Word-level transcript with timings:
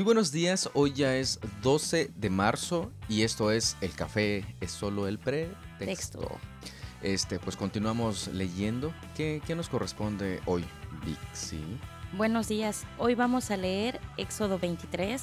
Muy 0.00 0.06
buenos 0.06 0.32
días, 0.32 0.70
hoy 0.72 0.94
ya 0.94 1.14
es 1.16 1.38
12 1.60 2.10
de 2.16 2.30
marzo 2.30 2.90
y 3.06 3.20
esto 3.20 3.50
es 3.50 3.76
El 3.82 3.92
Café 3.92 4.46
es 4.62 4.70
solo 4.70 5.06
el 5.06 5.18
pretexto. 5.18 6.38
Este, 7.02 7.38
pues 7.38 7.54
continuamos 7.54 8.28
leyendo. 8.28 8.94
¿Qué, 9.14 9.42
qué 9.46 9.54
nos 9.54 9.68
corresponde 9.68 10.40
hoy, 10.46 10.64
Vixi? 11.04 11.60
Buenos 12.16 12.48
días, 12.48 12.86
hoy 12.96 13.14
vamos 13.14 13.50
a 13.50 13.58
leer 13.58 14.00
Éxodo 14.16 14.58
23, 14.58 15.22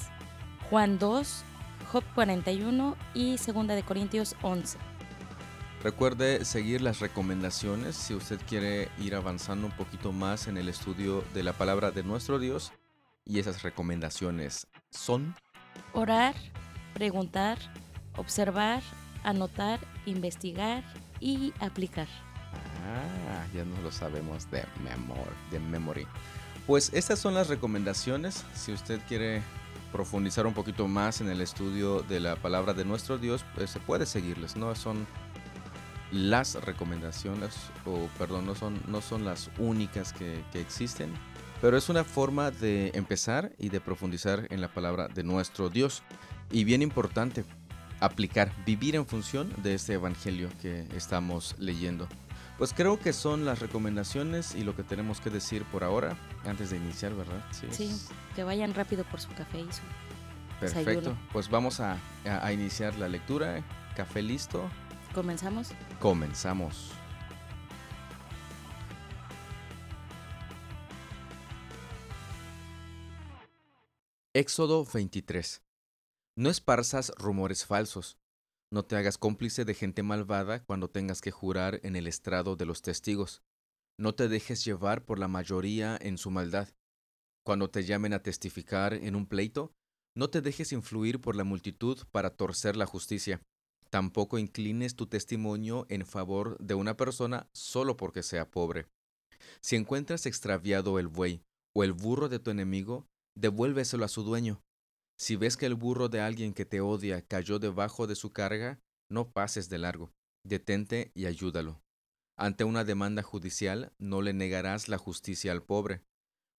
Juan 0.70 1.00
2, 1.00 1.42
Job 1.90 2.04
41 2.14 2.96
y 3.14 3.36
2 3.36 3.66
de 3.66 3.82
Corintios 3.82 4.36
11. 4.42 4.78
Recuerde 5.82 6.44
seguir 6.44 6.82
las 6.82 7.00
recomendaciones 7.00 7.96
si 7.96 8.14
usted 8.14 8.38
quiere 8.48 8.90
ir 9.00 9.16
avanzando 9.16 9.66
un 9.66 9.72
poquito 9.72 10.12
más 10.12 10.46
en 10.46 10.56
el 10.56 10.68
estudio 10.68 11.24
de 11.34 11.42
la 11.42 11.52
palabra 11.52 11.90
de 11.90 12.04
nuestro 12.04 12.38
Dios 12.38 12.70
y 13.28 13.38
esas 13.38 13.62
recomendaciones 13.62 14.66
son... 14.90 15.36
Orar, 15.92 16.34
preguntar, 16.94 17.58
observar, 18.16 18.82
anotar, 19.22 19.78
investigar 20.06 20.82
y 21.20 21.52
aplicar. 21.60 22.08
Ah, 22.84 23.44
ya 23.54 23.64
no 23.64 23.80
lo 23.82 23.92
sabemos 23.92 24.50
de, 24.50 24.64
memor 24.82 25.28
de 25.50 25.60
memory. 25.60 26.06
Pues 26.66 26.90
estas 26.92 27.18
son 27.18 27.34
las 27.34 27.48
recomendaciones. 27.48 28.44
Si 28.54 28.72
usted 28.72 29.00
quiere 29.06 29.42
profundizar 29.92 30.46
un 30.46 30.54
poquito 30.54 30.88
más 30.88 31.20
en 31.20 31.28
el 31.28 31.40
estudio 31.40 32.02
de 32.02 32.20
la 32.20 32.36
palabra 32.36 32.72
de 32.74 32.84
nuestro 32.84 33.18
Dios, 33.18 33.44
pues 33.54 33.70
se 33.70 33.80
puede 33.80 34.06
seguirles. 34.06 34.56
No 34.56 34.74
son 34.74 35.06
las 36.12 36.54
recomendaciones, 36.64 37.54
o 37.84 38.08
perdón, 38.18 38.46
no 38.46 38.54
son, 38.54 38.80
no 38.86 39.02
son 39.02 39.24
las 39.24 39.50
únicas 39.58 40.12
que, 40.12 40.42
que 40.52 40.60
existen. 40.60 41.12
Pero 41.60 41.76
es 41.76 41.88
una 41.88 42.04
forma 42.04 42.50
de 42.50 42.92
empezar 42.94 43.52
y 43.58 43.68
de 43.68 43.80
profundizar 43.80 44.46
en 44.50 44.60
la 44.60 44.68
palabra 44.68 45.08
de 45.08 45.24
nuestro 45.24 45.70
Dios. 45.70 46.02
Y 46.50 46.64
bien 46.64 46.82
importante, 46.82 47.44
aplicar, 48.00 48.52
vivir 48.64 48.94
en 48.94 49.06
función 49.06 49.52
de 49.62 49.74
este 49.74 49.94
evangelio 49.94 50.48
que 50.62 50.86
estamos 50.94 51.56
leyendo. 51.58 52.08
Pues 52.58 52.72
creo 52.72 52.98
que 52.98 53.12
son 53.12 53.44
las 53.44 53.60
recomendaciones 53.60 54.54
y 54.54 54.64
lo 54.64 54.74
que 54.74 54.82
tenemos 54.82 55.20
que 55.20 55.30
decir 55.30 55.64
por 55.64 55.84
ahora, 55.84 56.16
antes 56.44 56.70
de 56.70 56.76
iniciar, 56.76 57.14
¿verdad? 57.14 57.44
Sí, 57.70 57.90
que 58.34 58.42
vayan 58.42 58.74
rápido 58.74 59.04
por 59.04 59.20
su 59.20 59.28
café 59.30 59.60
y 59.60 59.72
su 59.72 59.82
Perfecto, 60.60 61.16
pues 61.32 61.48
vamos 61.48 61.78
a, 61.78 61.98
a 62.24 62.52
iniciar 62.52 62.96
la 62.96 63.08
lectura. 63.08 63.62
Café 63.94 64.22
listo. 64.22 64.68
¿Comenzamos? 65.14 65.70
Comenzamos. 66.00 66.92
Éxodo 74.40 74.84
23. 74.84 75.64
No 76.36 76.48
esparzas 76.48 77.12
rumores 77.18 77.66
falsos. 77.66 78.20
No 78.72 78.84
te 78.84 78.94
hagas 78.94 79.18
cómplice 79.18 79.64
de 79.64 79.74
gente 79.74 80.04
malvada 80.04 80.62
cuando 80.62 80.88
tengas 80.88 81.20
que 81.20 81.32
jurar 81.32 81.80
en 81.82 81.96
el 81.96 82.06
estrado 82.06 82.54
de 82.54 82.64
los 82.64 82.80
testigos. 82.80 83.42
No 83.98 84.14
te 84.14 84.28
dejes 84.28 84.64
llevar 84.64 85.04
por 85.04 85.18
la 85.18 85.26
mayoría 85.26 85.98
en 86.00 86.18
su 86.18 86.30
maldad. 86.30 86.68
Cuando 87.44 87.68
te 87.68 87.82
llamen 87.82 88.12
a 88.12 88.22
testificar 88.22 88.94
en 88.94 89.16
un 89.16 89.26
pleito, 89.26 89.72
no 90.16 90.30
te 90.30 90.40
dejes 90.40 90.70
influir 90.70 91.20
por 91.20 91.34
la 91.34 91.42
multitud 91.42 91.98
para 92.12 92.30
torcer 92.30 92.76
la 92.76 92.86
justicia. 92.86 93.42
Tampoco 93.90 94.38
inclines 94.38 94.94
tu 94.94 95.08
testimonio 95.08 95.84
en 95.88 96.06
favor 96.06 96.56
de 96.58 96.74
una 96.74 96.96
persona 96.96 97.48
solo 97.52 97.96
porque 97.96 98.22
sea 98.22 98.48
pobre. 98.52 98.86
Si 99.60 99.74
encuentras 99.74 100.26
extraviado 100.26 101.00
el 101.00 101.08
buey 101.08 101.42
o 101.74 101.82
el 101.82 101.92
burro 101.92 102.28
de 102.28 102.38
tu 102.38 102.52
enemigo, 102.52 103.08
devuélveselo 103.38 104.04
a 104.04 104.08
su 104.08 104.24
dueño. 104.24 104.60
Si 105.16 105.36
ves 105.36 105.56
que 105.56 105.66
el 105.66 105.76
burro 105.76 106.08
de 106.08 106.20
alguien 106.20 106.52
que 106.52 106.64
te 106.64 106.80
odia 106.80 107.22
cayó 107.22 107.58
debajo 107.58 108.06
de 108.06 108.16
su 108.16 108.32
carga, 108.32 108.80
no 109.08 109.30
pases 109.30 109.68
de 109.68 109.78
largo, 109.78 110.12
detente 110.44 111.12
y 111.14 111.26
ayúdalo. 111.26 111.80
Ante 112.36 112.64
una 112.64 112.84
demanda 112.84 113.22
judicial, 113.22 113.92
no 113.98 114.22
le 114.22 114.32
negarás 114.32 114.88
la 114.88 114.98
justicia 114.98 115.52
al 115.52 115.62
pobre. 115.62 116.02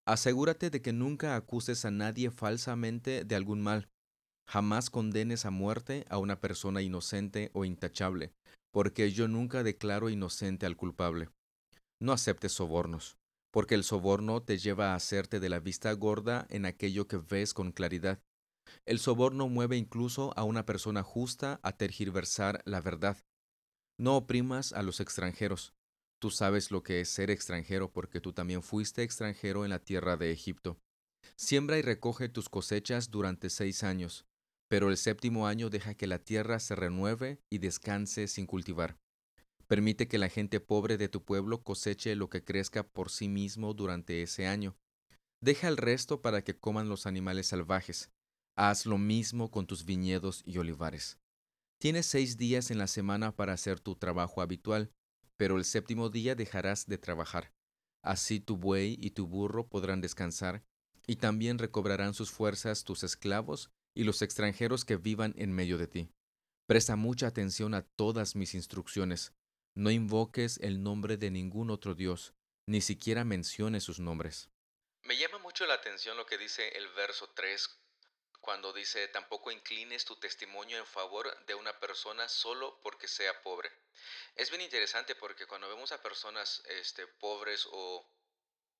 Asegúrate 0.05 0.69
de 0.69 0.81
que 0.81 0.93
nunca 0.93 1.35
acuses 1.35 1.85
a 1.85 1.91
nadie 1.91 2.31
falsamente 2.31 3.23
de 3.23 3.35
algún 3.35 3.61
mal. 3.61 3.89
Jamás 4.47 4.89
condenes 4.89 5.45
a 5.45 5.51
muerte 5.51 6.05
a 6.09 6.17
una 6.17 6.41
persona 6.41 6.81
inocente 6.81 7.51
o 7.53 7.65
intachable, 7.65 8.33
porque 8.71 9.11
yo 9.11 9.27
nunca 9.27 9.63
declaro 9.63 10.09
inocente 10.09 10.65
al 10.65 10.75
culpable. 10.75 11.29
No 12.01 12.13
aceptes 12.13 12.53
sobornos 12.53 13.18
porque 13.51 13.75
el 13.75 13.83
soborno 13.83 14.41
te 14.41 14.57
lleva 14.57 14.91
a 14.91 14.95
hacerte 14.95 15.39
de 15.39 15.49
la 15.49 15.59
vista 15.59 15.91
gorda 15.93 16.45
en 16.49 16.65
aquello 16.65 17.07
que 17.07 17.17
ves 17.17 17.53
con 17.53 17.71
claridad. 17.71 18.21
El 18.85 18.99
soborno 18.99 19.47
mueve 19.47 19.77
incluso 19.77 20.33
a 20.37 20.43
una 20.43 20.65
persona 20.65 21.03
justa 21.03 21.59
a 21.63 21.71
tergiversar 21.73 22.61
la 22.65 22.81
verdad. 22.81 23.17
No 23.97 24.17
oprimas 24.17 24.73
a 24.73 24.83
los 24.83 24.99
extranjeros. 24.99 25.73
Tú 26.19 26.31
sabes 26.31 26.69
lo 26.69 26.83
que 26.83 27.01
es 27.01 27.09
ser 27.09 27.31
extranjero 27.31 27.91
porque 27.91 28.21
tú 28.21 28.33
también 28.33 28.61
fuiste 28.61 29.03
extranjero 29.03 29.63
en 29.63 29.71
la 29.71 29.79
tierra 29.79 30.17
de 30.17 30.31
Egipto. 30.31 30.77
Siembra 31.35 31.77
y 31.77 31.81
recoge 31.81 32.29
tus 32.29 32.49
cosechas 32.49 33.09
durante 33.09 33.49
seis 33.49 33.83
años, 33.83 34.25
pero 34.69 34.89
el 34.89 34.97
séptimo 34.97 35.47
año 35.47 35.69
deja 35.69 35.95
que 35.95 36.07
la 36.07 36.19
tierra 36.19 36.59
se 36.59 36.75
renueve 36.75 37.41
y 37.49 37.57
descanse 37.57 38.27
sin 38.27 38.45
cultivar. 38.45 38.97
Permite 39.69 40.07
que 40.07 40.17
la 40.17 40.29
gente 40.29 40.59
pobre 40.59 40.97
de 40.97 41.09
tu 41.09 41.23
pueblo 41.23 41.61
coseche 41.61 42.15
lo 42.15 42.27
que 42.27 42.43
crezca 42.43 42.81
por 42.81 43.11
sí 43.11 43.29
mismo 43.29 43.75
durante 43.75 44.23
ese 44.23 44.47
año. 44.47 44.75
Deja 45.41 45.67
el 45.67 45.77
resto 45.77 46.23
para 46.23 46.43
que 46.43 46.57
coman 46.57 46.89
los 46.89 47.05
animales 47.05 47.47
salvajes. 47.47 48.09
Haz 48.57 48.87
lo 48.87 48.97
mismo 48.97 49.51
con 49.51 49.67
tus 49.67 49.85
viñedos 49.85 50.41
y 50.43 50.57
olivares. 50.57 51.19
Tienes 51.79 52.07
seis 52.07 52.35
días 52.35 52.71
en 52.71 52.79
la 52.79 52.87
semana 52.87 53.35
para 53.35 53.53
hacer 53.53 53.79
tu 53.79 53.95
trabajo 53.95 54.41
habitual, 54.41 54.91
pero 55.37 55.55
el 55.57 55.63
séptimo 55.63 56.09
día 56.09 56.33
dejarás 56.33 56.87
de 56.87 56.97
trabajar. 56.97 57.53
Así 58.03 58.39
tu 58.39 58.57
buey 58.57 58.97
y 58.99 59.11
tu 59.11 59.27
burro 59.27 59.67
podrán 59.67 60.01
descansar, 60.01 60.63
y 61.05 61.17
también 61.17 61.59
recobrarán 61.59 62.15
sus 62.15 62.31
fuerzas 62.31 62.83
tus 62.83 63.03
esclavos 63.03 63.69
y 63.95 64.03
los 64.03 64.23
extranjeros 64.23 64.83
que 64.83 64.97
vivan 64.97 65.35
en 65.37 65.53
medio 65.53 65.77
de 65.77 65.87
ti. 65.87 66.09
Presta 66.67 66.95
mucha 66.95 67.27
atención 67.27 67.73
a 67.73 67.83
todas 67.83 68.35
mis 68.35 68.55
instrucciones, 68.55 69.31
no 69.79 69.91
invoques 69.91 70.59
el 70.61 70.83
nombre 70.83 71.15
de 71.15 71.31
ningún 71.31 71.69
otro 71.69 71.95
Dios, 71.95 72.33
ni 72.65 72.81
siquiera 72.81 73.23
menciones 73.23 73.85
sus 73.85 74.01
nombres. 74.01 74.49
Me 75.03 75.15
llama 75.15 75.37
mucho 75.37 75.65
la 75.65 75.75
atención 75.75 76.17
lo 76.17 76.25
que 76.25 76.37
dice 76.37 76.67
el 76.77 76.89
verso 76.89 77.29
3, 77.29 77.79
cuando 78.41 78.73
dice, 78.73 79.07
tampoco 79.07 79.51
inclines 79.51 80.03
tu 80.03 80.17
testimonio 80.17 80.77
en 80.77 80.85
favor 80.85 81.33
de 81.45 81.55
una 81.55 81.79
persona 81.79 82.27
solo 82.27 82.77
porque 82.83 83.07
sea 83.07 83.41
pobre. 83.41 83.71
Es 84.35 84.49
bien 84.49 84.61
interesante 84.61 85.15
porque 85.15 85.47
cuando 85.47 85.69
vemos 85.69 85.93
a 85.93 86.01
personas 86.01 86.61
este, 86.65 87.07
pobres 87.07 87.65
o 87.71 88.05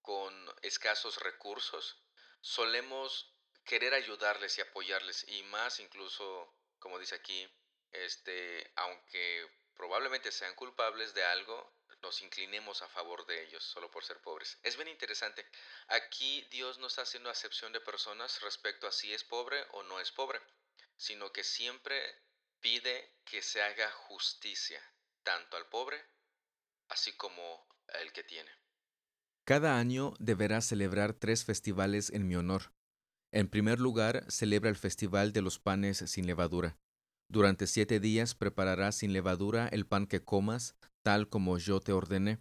con 0.01 0.33
escasos 0.63 1.17
recursos, 1.21 2.03
solemos 2.41 3.33
querer 3.63 3.93
ayudarles 3.93 4.57
y 4.57 4.61
apoyarles, 4.61 5.25
y 5.29 5.43
más 5.43 5.79
incluso, 5.79 6.53
como 6.77 6.99
dice 6.99 7.15
aquí, 7.15 7.47
este, 7.91 8.69
aunque 8.75 9.47
probablemente 9.79 10.29
sean 10.33 10.53
culpables 10.55 11.13
de 11.13 11.23
algo, 11.23 11.71
nos 12.03 12.21
inclinemos 12.21 12.81
a 12.81 12.89
favor 12.89 13.25
de 13.25 13.45
ellos 13.45 13.63
solo 13.63 13.89
por 13.89 14.03
ser 14.03 14.21
pobres. 14.21 14.59
Es 14.61 14.75
bien 14.75 14.89
interesante. 14.89 15.45
Aquí 15.87 16.45
Dios 16.51 16.79
no 16.79 16.87
está 16.87 17.03
haciendo 17.03 17.29
acepción 17.29 17.71
de 17.71 17.79
personas 17.79 18.41
respecto 18.41 18.87
a 18.87 18.91
si 18.91 19.13
es 19.13 19.23
pobre 19.23 19.57
o 19.71 19.83
no 19.83 20.01
es 20.01 20.11
pobre, 20.11 20.41
sino 20.97 21.31
que 21.31 21.45
siempre 21.45 21.97
pide 22.59 23.15
que 23.23 23.41
se 23.41 23.61
haga 23.61 23.89
justicia, 23.91 24.81
tanto 25.23 25.55
al 25.55 25.69
pobre 25.69 26.05
así 26.89 27.13
como 27.13 27.65
al 28.01 28.11
que 28.11 28.25
tiene. 28.25 28.51
Cada 29.45 29.79
año 29.79 30.13
deberá 30.19 30.59
celebrar 30.59 31.13
tres 31.13 31.45
festivales 31.45 32.09
en 32.09 32.27
mi 32.27 32.35
honor. 32.35 32.73
En 33.31 33.47
primer 33.47 33.79
lugar, 33.79 34.25
celebra 34.29 34.69
el 34.69 34.75
Festival 34.75 35.31
de 35.31 35.41
los 35.41 35.57
Panes 35.57 35.99
sin 35.99 36.27
Levadura. 36.27 36.77
Durante 37.31 37.67
siete 37.67 37.99
días 37.99 38.33
prepararás 38.33 38.95
sin 38.95 39.13
levadura 39.13 39.67
el 39.67 39.85
pan 39.85 40.07
que 40.07 40.23
comas, 40.23 40.75
tal 41.03 41.29
como 41.29 41.59
yo 41.59 41.79
te 41.79 41.93
ordené. 41.93 42.39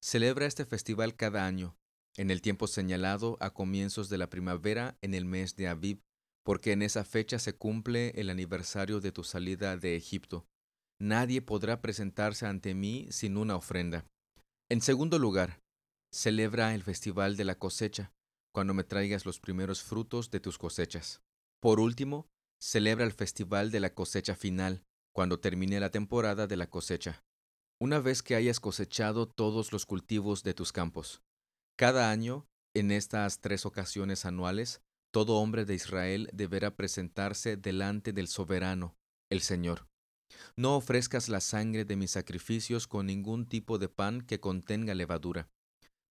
Celebra 0.00 0.44
este 0.44 0.66
festival 0.66 1.16
cada 1.16 1.46
año, 1.46 1.76
en 2.16 2.30
el 2.30 2.42
tiempo 2.42 2.66
señalado 2.66 3.38
a 3.40 3.54
comienzos 3.54 4.10
de 4.10 4.18
la 4.18 4.28
primavera 4.28 4.98
en 5.00 5.14
el 5.14 5.24
mes 5.24 5.56
de 5.56 5.68
Abib, 5.68 6.02
porque 6.44 6.72
en 6.72 6.82
esa 6.82 7.04
fecha 7.04 7.38
se 7.38 7.54
cumple 7.54 8.10
el 8.16 8.28
aniversario 8.28 9.00
de 9.00 9.12
tu 9.12 9.24
salida 9.24 9.78
de 9.78 9.96
Egipto. 9.96 10.46
Nadie 10.98 11.40
podrá 11.40 11.80
presentarse 11.80 12.44
ante 12.44 12.74
mí 12.74 13.06
sin 13.10 13.38
una 13.38 13.56
ofrenda. 13.56 14.04
En 14.68 14.82
segundo 14.82 15.18
lugar, 15.18 15.62
celebra 16.12 16.74
el 16.74 16.82
festival 16.82 17.36
de 17.36 17.44
la 17.44 17.54
cosecha, 17.54 18.12
cuando 18.52 18.74
me 18.74 18.84
traigas 18.84 19.24
los 19.24 19.40
primeros 19.40 19.82
frutos 19.82 20.30
de 20.30 20.40
tus 20.40 20.58
cosechas. 20.58 21.22
Por 21.60 21.80
último, 21.80 22.28
celebra 22.60 23.04
el 23.04 23.12
festival 23.12 23.70
de 23.70 23.80
la 23.80 23.94
cosecha 23.94 24.34
final, 24.34 24.84
cuando 25.12 25.40
termine 25.40 25.80
la 25.80 25.90
temporada 25.90 26.46
de 26.46 26.56
la 26.56 26.68
cosecha, 26.68 27.24
una 27.80 28.00
vez 28.00 28.22
que 28.22 28.34
hayas 28.34 28.60
cosechado 28.60 29.28
todos 29.28 29.72
los 29.72 29.86
cultivos 29.86 30.42
de 30.42 30.54
tus 30.54 30.72
campos. 30.72 31.22
Cada 31.76 32.10
año, 32.10 32.46
en 32.74 32.90
estas 32.90 33.40
tres 33.40 33.66
ocasiones 33.66 34.24
anuales, 34.24 34.82
Todo 35.10 35.36
hombre 35.36 35.64
de 35.64 35.74
Israel 35.74 36.28
deberá 36.34 36.76
presentarse 36.76 37.56
delante 37.56 38.12
del 38.12 38.28
soberano, 38.28 38.94
el 39.30 39.40
Señor. 39.40 39.88
No 40.54 40.76
ofrezcas 40.76 41.30
la 41.30 41.40
sangre 41.40 41.86
de 41.86 41.96
mis 41.96 42.10
sacrificios 42.10 42.86
con 42.86 43.06
ningún 43.06 43.46
tipo 43.46 43.78
de 43.78 43.88
pan 43.88 44.20
que 44.20 44.38
contenga 44.38 44.94
levadura. 44.94 45.48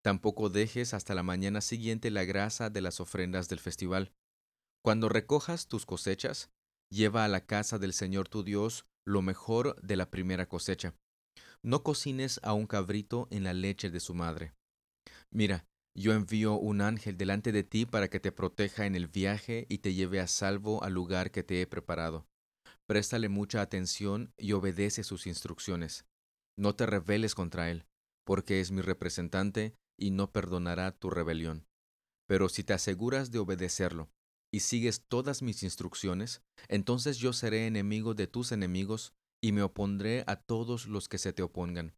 Tampoco 0.04 0.50
dejes 0.50 0.96
hasta 0.96 1.14
la 1.14 1.22
mañana 1.22 1.62
siguiente 1.62 2.10
la 2.10 2.26
grasa 2.26 2.70
de 2.72 2.82
las 2.82 3.00
ofrendas 3.00 3.50
del 3.50 3.60
festival. 3.60 4.14
Cuando 4.88 5.10
recojas 5.10 5.68
tus 5.68 5.86
cosechas, 5.86 6.50
lleva 6.90 7.26
a 7.26 7.28
la 7.28 7.46
casa 7.46 7.78
del 7.78 7.92
Señor 7.92 8.30
tu 8.30 8.46
Dios 8.46 8.86
lo 9.04 9.22
mejor 9.22 9.76
de 9.82 9.98
la 9.98 10.10
primera 10.10 10.48
cosecha. 10.48 10.96
No 11.62 11.84
cocines 11.84 12.40
a 12.42 12.54
un 12.54 12.68
cabrito 12.68 13.28
en 13.30 13.44
la 13.44 13.54
leche 13.54 13.90
de 13.90 14.00
su 14.00 14.14
madre. 14.14 14.54
Mira, 15.30 15.66
yo 15.94 16.14
envío 16.14 16.54
un 16.54 16.80
ángel 16.80 17.18
delante 17.18 17.52
de 17.52 17.66
ti 17.66 17.86
para 17.86 18.10
que 18.10 18.22
te 18.22 18.32
proteja 18.32 18.86
en 18.86 18.96
el 18.96 19.10
viaje 19.10 19.66
y 19.68 19.80
te 19.80 19.94
lleve 19.94 20.22
a 20.22 20.28
salvo 20.28 20.82
al 20.82 20.94
lugar 20.94 21.32
que 21.32 21.44
te 21.44 21.62
he 21.62 21.68
preparado. 21.68 22.26
Préstale 22.86 23.28
mucha 23.28 23.60
atención 23.60 24.32
y 24.38 24.54
obedece 24.54 25.04
sus 25.04 25.28
instrucciones. 25.28 26.06
No 26.56 26.76
te 26.76 26.86
rebeles 26.86 27.36
contra 27.36 27.70
él, 27.72 27.86
porque 28.24 28.62
es 28.62 28.72
mi 28.72 28.80
representante 28.80 29.76
y 29.98 30.12
no 30.12 30.32
perdonará 30.32 30.94
tu 30.94 31.10
rebelión. 31.10 31.68
Pero 32.26 32.48
si 32.48 32.64
te 32.64 32.72
aseguras 32.72 33.32
de 33.32 33.40
obedecerlo 33.40 34.10
y 34.52 34.62
sigues 34.62 35.02
todas 35.08 35.42
mis 35.42 35.64
instrucciones, 35.64 36.42
entonces 36.68 37.18
yo 37.18 37.34
seré 37.34 37.68
enemigo 37.68 38.14
de 38.14 38.28
tus 38.28 38.52
enemigos 38.52 39.14
y 39.42 39.52
me 39.52 39.62
opondré 39.62 40.24
a 40.28 40.36
todos 40.36 40.88
los 40.88 41.10
que 41.10 41.18
se 41.18 41.34
te 41.34 41.44
opongan. 41.44 41.94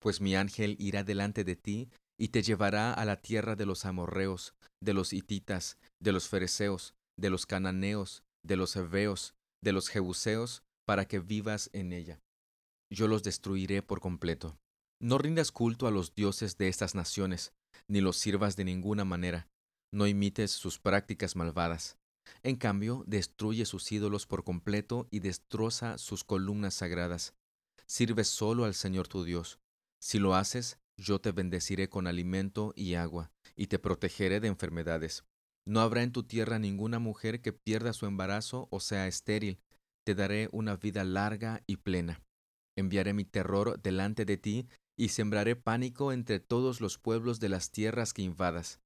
Pues 0.00 0.20
mi 0.20 0.34
ángel 0.34 0.76
irá 0.78 1.04
delante 1.04 1.44
de 1.44 1.56
ti 1.56 1.88
y 2.18 2.28
te 2.28 2.42
llevará 2.42 2.92
a 2.92 3.04
la 3.04 3.20
tierra 3.20 3.56
de 3.56 3.66
los 3.66 3.84
amorreos, 3.84 4.54
de 4.80 4.94
los 4.94 5.12
hititas, 5.12 5.78
de 6.00 6.12
los 6.12 6.28
fereceos, 6.28 6.94
de 7.16 7.30
los 7.30 7.46
cananeos, 7.46 8.22
de 8.44 8.56
los 8.56 8.76
heveos, 8.76 9.34
de 9.62 9.72
los 9.72 9.88
jebuseos, 9.88 10.62
para 10.84 11.06
que 11.06 11.20
vivas 11.20 11.70
en 11.72 11.92
ella. 11.92 12.20
Yo 12.90 13.08
los 13.08 13.22
destruiré 13.22 13.82
por 13.82 14.00
completo. 14.00 14.58
No 15.00 15.18
rindas 15.18 15.52
culto 15.52 15.86
a 15.86 15.90
los 15.90 16.14
dioses 16.14 16.58
de 16.58 16.68
estas 16.68 16.94
naciones, 16.94 17.52
ni 17.88 18.00
los 18.00 18.16
sirvas 18.16 18.56
de 18.56 18.64
ninguna 18.64 19.04
manera. 19.04 19.48
No 19.92 20.06
imites 20.06 20.50
sus 20.50 20.78
prácticas 20.78 21.36
malvadas. 21.36 21.98
En 22.42 22.56
cambio, 22.56 23.04
destruye 23.06 23.66
sus 23.66 23.90
ídolos 23.92 24.26
por 24.26 24.42
completo 24.42 25.06
y 25.10 25.20
destroza 25.20 25.98
sus 25.98 26.24
columnas 26.24 26.74
sagradas. 26.74 27.34
Sirve 27.86 28.24
solo 28.24 28.64
al 28.64 28.74
Señor 28.74 29.08
tu 29.08 29.22
Dios. 29.22 29.60
Si 30.00 30.18
lo 30.18 30.34
haces, 30.34 30.78
yo 30.96 31.20
te 31.20 31.32
bendeciré 31.32 31.88
con 31.88 32.06
alimento 32.06 32.72
y 32.74 32.94
agua, 32.94 33.30
y 33.54 33.66
te 33.66 33.78
protegeré 33.78 34.40
de 34.40 34.48
enfermedades. 34.48 35.24
No 35.66 35.80
habrá 35.80 36.02
en 36.02 36.12
tu 36.12 36.24
tierra 36.24 36.58
ninguna 36.58 36.98
mujer 36.98 37.40
que 37.40 37.52
pierda 37.52 37.92
su 37.92 38.06
embarazo 38.06 38.68
o 38.70 38.80
sea 38.80 39.06
estéril. 39.06 39.60
Te 40.04 40.14
daré 40.14 40.48
una 40.52 40.76
vida 40.76 41.04
larga 41.04 41.62
y 41.66 41.76
plena. 41.76 42.22
Enviaré 42.76 43.12
mi 43.12 43.24
terror 43.24 43.80
delante 43.80 44.24
de 44.24 44.36
ti 44.38 44.66
y 44.96 45.10
sembraré 45.10 45.54
pánico 45.54 46.12
entre 46.12 46.40
todos 46.40 46.80
los 46.80 46.98
pueblos 46.98 47.38
de 47.38 47.48
las 47.48 47.70
tierras 47.70 48.12
que 48.12 48.22
invadas. 48.22 48.80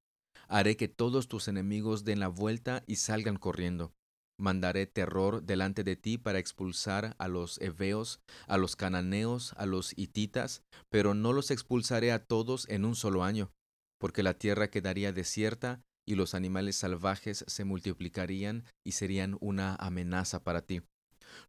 Haré 0.49 0.77
que 0.77 0.87
todos 0.87 1.27
tus 1.27 1.47
enemigos 1.47 2.05
den 2.05 2.19
la 2.19 2.29
vuelta 2.29 2.83
y 2.87 2.97
salgan 2.97 3.37
corriendo. 3.37 3.93
Mandaré 4.39 4.85
terror 4.85 5.43
delante 5.43 5.83
de 5.83 5.95
ti 5.95 6.17
para 6.17 6.39
expulsar 6.39 7.15
a 7.17 7.27
los 7.27 7.59
heveos, 7.59 8.21
a 8.47 8.57
los 8.57 8.75
cananeos, 8.75 9.53
a 9.57 9.65
los 9.65 9.97
hititas, 9.97 10.61
pero 10.89 11.13
no 11.13 11.33
los 11.33 11.51
expulsaré 11.51 12.11
a 12.11 12.23
todos 12.25 12.69
en 12.69 12.85
un 12.85 12.95
solo 12.95 13.23
año, 13.23 13.51
porque 13.99 14.23
la 14.23 14.35
tierra 14.35 14.69
quedaría 14.69 15.11
desierta 15.11 15.81
y 16.05 16.15
los 16.15 16.33
animales 16.33 16.77
salvajes 16.77 17.43
se 17.47 17.65
multiplicarían 17.65 18.63
y 18.85 18.93
serían 18.93 19.37
una 19.41 19.75
amenaza 19.75 20.43
para 20.43 20.61
ti. 20.61 20.81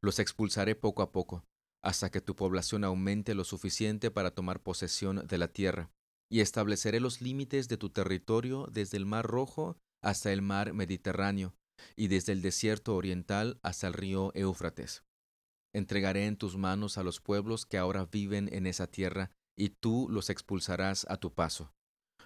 Los 0.00 0.18
expulsaré 0.18 0.74
poco 0.74 1.02
a 1.02 1.12
poco, 1.12 1.44
hasta 1.84 2.10
que 2.10 2.20
tu 2.20 2.34
población 2.34 2.82
aumente 2.82 3.34
lo 3.34 3.44
suficiente 3.44 4.10
para 4.10 4.32
tomar 4.32 4.60
posesión 4.60 5.26
de 5.26 5.38
la 5.38 5.48
tierra, 5.48 5.90
y 6.30 6.40
estableceré 6.40 7.00
los 7.00 7.20
límites 7.20 7.68
de 7.68 7.76
tu 7.76 7.90
territorio 7.90 8.68
desde 8.70 8.96
el 8.96 9.06
Mar 9.06 9.26
Rojo 9.26 9.76
hasta 10.02 10.32
el 10.32 10.42
Mar 10.42 10.74
Mediterráneo, 10.74 11.54
y 11.96 12.08
desde 12.08 12.32
el 12.32 12.42
desierto 12.42 12.94
oriental 12.96 13.58
hasta 13.62 13.86
el 13.86 13.94
río 13.94 14.32
Éufrates. 14.34 15.04
Entregaré 15.72 16.26
en 16.26 16.36
tus 16.36 16.56
manos 16.56 16.98
a 16.98 17.02
los 17.02 17.20
pueblos 17.20 17.66
que 17.66 17.78
ahora 17.78 18.06
viven 18.06 18.48
en 18.52 18.66
esa 18.66 18.86
tierra, 18.86 19.30
y 19.56 19.70
tú 19.70 20.06
los 20.10 20.30
expulsarás 20.30 21.06
a 21.08 21.16
tu 21.16 21.34
paso. 21.34 21.72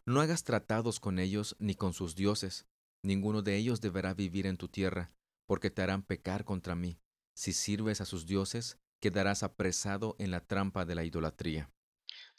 No 0.04 0.20
hagas 0.20 0.44
tratados 0.44 1.00
con 1.00 1.19
ellos 1.19 1.56
ni 1.58 1.75
con 1.75 1.93
sus 1.93 2.14
dioses. 2.14 2.66
Ninguno 3.02 3.43
de 3.43 3.56
ellos 3.56 3.81
deberá 3.81 4.14
vivir 4.14 4.46
en 4.46 4.56
tu 4.56 4.69
tierra, 4.69 5.12
porque 5.46 5.70
te 5.70 5.82
harán 5.82 6.02
pecar 6.02 6.44
contra 6.44 6.75
mí. 6.75 6.99
Si 7.34 7.52
sirves 7.52 8.00
a 8.00 8.04
sus 8.04 8.26
dioses, 8.26 8.78
quedarás 9.00 9.43
apresado 9.43 10.14
en 10.19 10.31
la 10.31 10.40
trampa 10.40 10.84
de 10.84 10.94
la 10.94 11.04
idolatría. 11.04 11.72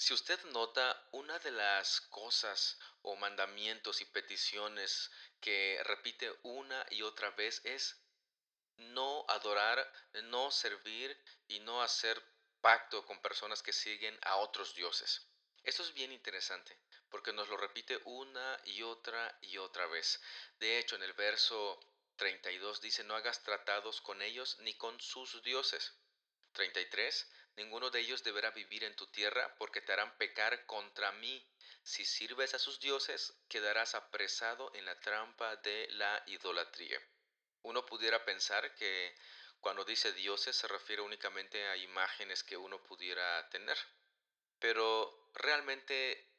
Si 0.03 0.13
usted 0.13 0.43
nota, 0.51 1.07
una 1.13 1.39
de 1.39 1.51
las 1.51 2.01
cosas 2.01 2.77
o 3.03 3.15
mandamientos 3.15 4.01
y 4.01 4.05
peticiones 4.05 5.09
que 5.39 5.81
repite 5.85 6.29
una 6.43 6.85
y 6.89 7.03
otra 7.03 7.29
vez 7.29 7.61
es 7.63 8.03
no 8.75 9.23
adorar, 9.29 9.79
no 10.23 10.51
servir 10.51 11.17
y 11.47 11.61
no 11.61 11.81
hacer 11.81 12.21
pacto 12.59 13.05
con 13.05 13.21
personas 13.21 13.63
que 13.63 13.71
siguen 13.71 14.19
a 14.23 14.35
otros 14.35 14.75
dioses. 14.75 15.25
Esto 15.63 15.83
es 15.83 15.93
bien 15.93 16.11
interesante 16.11 16.77
porque 17.07 17.31
nos 17.31 17.47
lo 17.47 17.55
repite 17.55 17.97
una 18.03 18.59
y 18.65 18.81
otra 18.81 19.37
y 19.39 19.57
otra 19.57 19.87
vez. 19.87 20.21
De 20.59 20.79
hecho, 20.79 20.97
en 20.97 21.03
el 21.03 21.13
verso 21.13 21.79
32 22.17 22.81
dice, 22.81 23.05
no 23.05 23.15
hagas 23.15 23.41
tratados 23.41 24.01
con 24.01 24.21
ellos 24.21 24.57
ni 24.59 24.73
con 24.73 24.99
sus 24.99 25.41
dioses. 25.43 25.93
33. 26.51 27.25
Ninguno 27.55 27.89
de 27.91 27.99
ellos 27.99 28.23
deberá 28.23 28.51
vivir 28.51 28.83
en 28.83 28.95
tu 28.95 29.07
tierra 29.07 29.55
porque 29.57 29.81
te 29.81 29.93
harán 29.93 30.17
pecar 30.17 30.65
contra 30.65 31.11
mí. 31.11 31.45
Si 31.83 32.05
sirves 32.05 32.53
a 32.53 32.59
sus 32.59 32.79
dioses, 32.79 33.33
quedarás 33.47 33.93
apresado 33.93 34.71
en 34.73 34.85
la 34.85 34.99
trampa 34.99 35.55
de 35.57 35.87
la 35.91 36.23
idolatría. 36.27 36.99
Uno 37.61 37.85
pudiera 37.85 38.25
pensar 38.25 38.73
que 38.75 39.15
cuando 39.59 39.85
dice 39.85 40.11
dioses 40.13 40.55
se 40.55 40.67
refiere 40.67 41.01
únicamente 41.01 41.65
a 41.67 41.77
imágenes 41.77 42.43
que 42.43 42.57
uno 42.57 42.83
pudiera 42.83 43.47
tener, 43.49 43.77
pero 44.59 45.29
realmente 45.33 46.29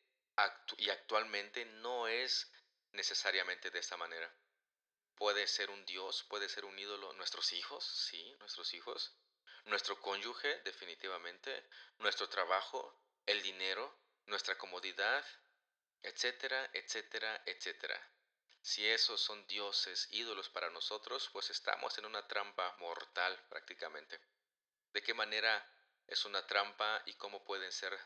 y 0.78 0.90
actualmente 0.90 1.64
no 1.64 2.08
es 2.08 2.52
necesariamente 2.92 3.70
de 3.70 3.78
esta 3.78 3.96
manera. 3.96 4.34
Puede 5.14 5.46
ser 5.46 5.70
un 5.70 5.84
dios, 5.86 6.24
puede 6.24 6.48
ser 6.48 6.64
un 6.64 6.78
ídolo, 6.78 7.12
nuestros 7.14 7.52
hijos, 7.52 7.84
sí, 7.84 8.34
nuestros 8.40 8.74
hijos, 8.74 9.16
nuestro 9.64 10.00
cónyuge, 10.00 10.60
definitivamente, 10.60 11.68
nuestro 11.98 12.28
trabajo, 12.28 12.94
el 13.26 13.42
dinero, 13.42 13.94
nuestra 14.26 14.56
comodidad, 14.56 15.24
etcétera, 16.02 16.70
etcétera, 16.72 17.42
etcétera. 17.46 18.10
Si 18.60 18.86
esos 18.86 19.20
son 19.20 19.46
dioses, 19.46 20.08
ídolos 20.10 20.48
para 20.48 20.70
nosotros, 20.70 21.28
pues 21.32 21.50
estamos 21.50 21.98
en 21.98 22.06
una 22.06 22.26
trampa 22.26 22.76
mortal 22.78 23.38
prácticamente. 23.48 24.20
¿De 24.92 25.02
qué 25.02 25.12
manera 25.12 25.66
es 26.06 26.24
una 26.24 26.46
trampa 26.46 27.02
y 27.06 27.14
cómo 27.14 27.44
pueden 27.44 27.72
ser 27.72 27.98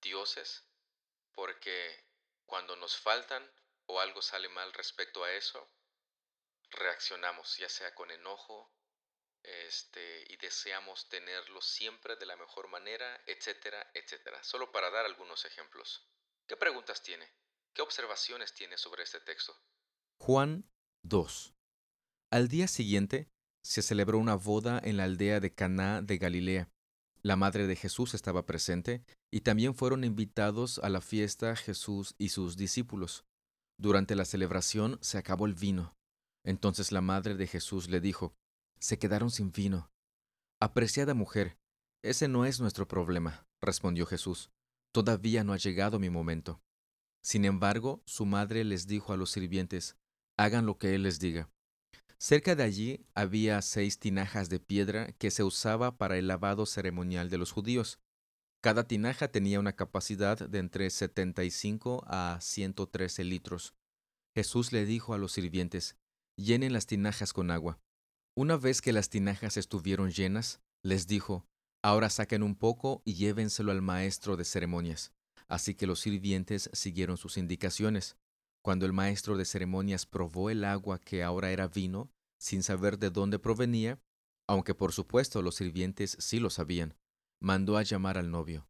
dioses? 0.00 0.64
Porque 1.32 2.04
cuando 2.46 2.76
nos 2.76 2.96
faltan 2.96 3.50
o 3.86 4.00
algo 4.00 4.22
sale 4.22 4.48
mal 4.48 4.72
respecto 4.72 5.24
a 5.24 5.32
eso, 5.32 5.68
reaccionamos, 6.70 7.56
ya 7.56 7.68
sea 7.68 7.94
con 7.94 8.10
enojo, 8.10 8.72
este, 9.42 10.24
y 10.32 10.36
deseamos 10.36 11.08
tenerlo 11.08 11.60
siempre 11.60 12.16
de 12.16 12.26
la 12.26 12.36
mejor 12.36 12.68
manera, 12.68 13.22
etcétera, 13.26 13.90
etcétera. 13.94 14.42
Solo 14.42 14.72
para 14.72 14.90
dar 14.90 15.06
algunos 15.06 15.44
ejemplos. 15.44 16.08
¿Qué 16.46 16.56
preguntas 16.56 17.02
tiene? 17.02 17.26
¿Qué 17.74 17.82
observaciones 17.82 18.54
tiene 18.54 18.78
sobre 18.78 19.02
este 19.02 19.20
texto? 19.20 19.54
Juan 20.18 20.68
2. 21.02 21.54
Al 22.30 22.48
día 22.48 22.68
siguiente 22.68 23.28
se 23.62 23.82
celebró 23.82 24.18
una 24.18 24.34
boda 24.34 24.80
en 24.82 24.96
la 24.96 25.04
aldea 25.04 25.40
de 25.40 25.54
Caná 25.54 26.02
de 26.02 26.18
Galilea. 26.18 26.70
La 27.22 27.36
madre 27.36 27.66
de 27.66 27.76
Jesús 27.76 28.14
estaba 28.14 28.46
presente 28.46 29.04
y 29.32 29.40
también 29.40 29.74
fueron 29.74 30.04
invitados 30.04 30.78
a 30.78 30.88
la 30.88 31.00
fiesta 31.00 31.56
Jesús 31.56 32.14
y 32.18 32.28
sus 32.28 32.56
discípulos. 32.56 33.24
Durante 33.78 34.14
la 34.14 34.24
celebración 34.24 34.98
se 35.02 35.18
acabó 35.18 35.46
el 35.46 35.54
vino. 35.54 35.94
Entonces 36.44 36.92
la 36.92 37.00
madre 37.00 37.34
de 37.34 37.46
Jesús 37.48 37.88
le 37.88 38.00
dijo, 38.00 38.34
se 38.78 38.98
quedaron 38.98 39.30
sin 39.30 39.52
vino. 39.52 39.90
Apreciada 40.60 41.14
mujer, 41.14 41.58
ese 42.02 42.28
no 42.28 42.44
es 42.44 42.60
nuestro 42.60 42.86
problema, 42.86 43.46
respondió 43.60 44.06
Jesús. 44.06 44.50
Todavía 44.92 45.44
no 45.44 45.52
ha 45.52 45.56
llegado 45.56 45.98
mi 45.98 46.08
momento. 46.08 46.62
Sin 47.22 47.44
embargo, 47.44 48.02
su 48.06 48.24
madre 48.24 48.64
les 48.64 48.86
dijo 48.86 49.12
a 49.12 49.16
los 49.16 49.30
sirvientes, 49.30 49.96
hagan 50.36 50.66
lo 50.66 50.78
que 50.78 50.94
él 50.94 51.02
les 51.02 51.18
diga. 51.18 51.50
Cerca 52.18 52.54
de 52.54 52.62
allí 52.62 53.04
había 53.14 53.60
seis 53.60 53.98
tinajas 53.98 54.48
de 54.48 54.60
piedra 54.60 55.12
que 55.18 55.30
se 55.30 55.42
usaba 55.42 55.98
para 55.98 56.16
el 56.16 56.28
lavado 56.28 56.64
ceremonial 56.64 57.28
de 57.28 57.38
los 57.38 57.52
judíos. 57.52 57.98
Cada 58.62 58.84
tinaja 58.84 59.28
tenía 59.28 59.60
una 59.60 59.74
capacidad 59.74 60.38
de 60.38 60.58
entre 60.58 60.88
75 60.88 62.04
a 62.06 62.38
113 62.40 63.24
litros. 63.24 63.74
Jesús 64.34 64.72
le 64.72 64.86
dijo 64.86 65.12
a 65.12 65.18
los 65.18 65.32
sirvientes, 65.32 65.96
llenen 66.36 66.72
las 66.72 66.86
tinajas 66.86 67.32
con 67.32 67.50
agua. 67.50 67.78
Una 68.38 68.58
vez 68.58 68.82
que 68.82 68.92
las 68.92 69.08
tinajas 69.08 69.56
estuvieron 69.56 70.10
llenas, 70.10 70.60
les 70.82 71.06
dijo, 71.06 71.46
Ahora 71.82 72.10
saquen 72.10 72.42
un 72.42 72.54
poco 72.54 73.00
y 73.06 73.14
llévenselo 73.14 73.72
al 73.72 73.80
maestro 73.80 74.36
de 74.36 74.44
ceremonias. 74.44 75.14
Así 75.48 75.74
que 75.74 75.86
los 75.86 76.00
sirvientes 76.00 76.68
siguieron 76.74 77.16
sus 77.16 77.38
indicaciones. 77.38 78.18
Cuando 78.60 78.84
el 78.84 78.92
maestro 78.92 79.38
de 79.38 79.46
ceremonias 79.46 80.04
probó 80.04 80.50
el 80.50 80.64
agua 80.64 80.98
que 81.00 81.22
ahora 81.22 81.50
era 81.50 81.68
vino, 81.68 82.10
sin 82.36 82.62
saber 82.62 82.98
de 82.98 83.08
dónde 83.08 83.38
provenía, 83.38 84.02
aunque 84.46 84.74
por 84.74 84.92
supuesto 84.92 85.40
los 85.40 85.54
sirvientes 85.54 86.18
sí 86.20 86.38
lo 86.38 86.50
sabían, 86.50 86.94
mandó 87.40 87.78
a 87.78 87.84
llamar 87.84 88.18
al 88.18 88.30
novio. 88.30 88.68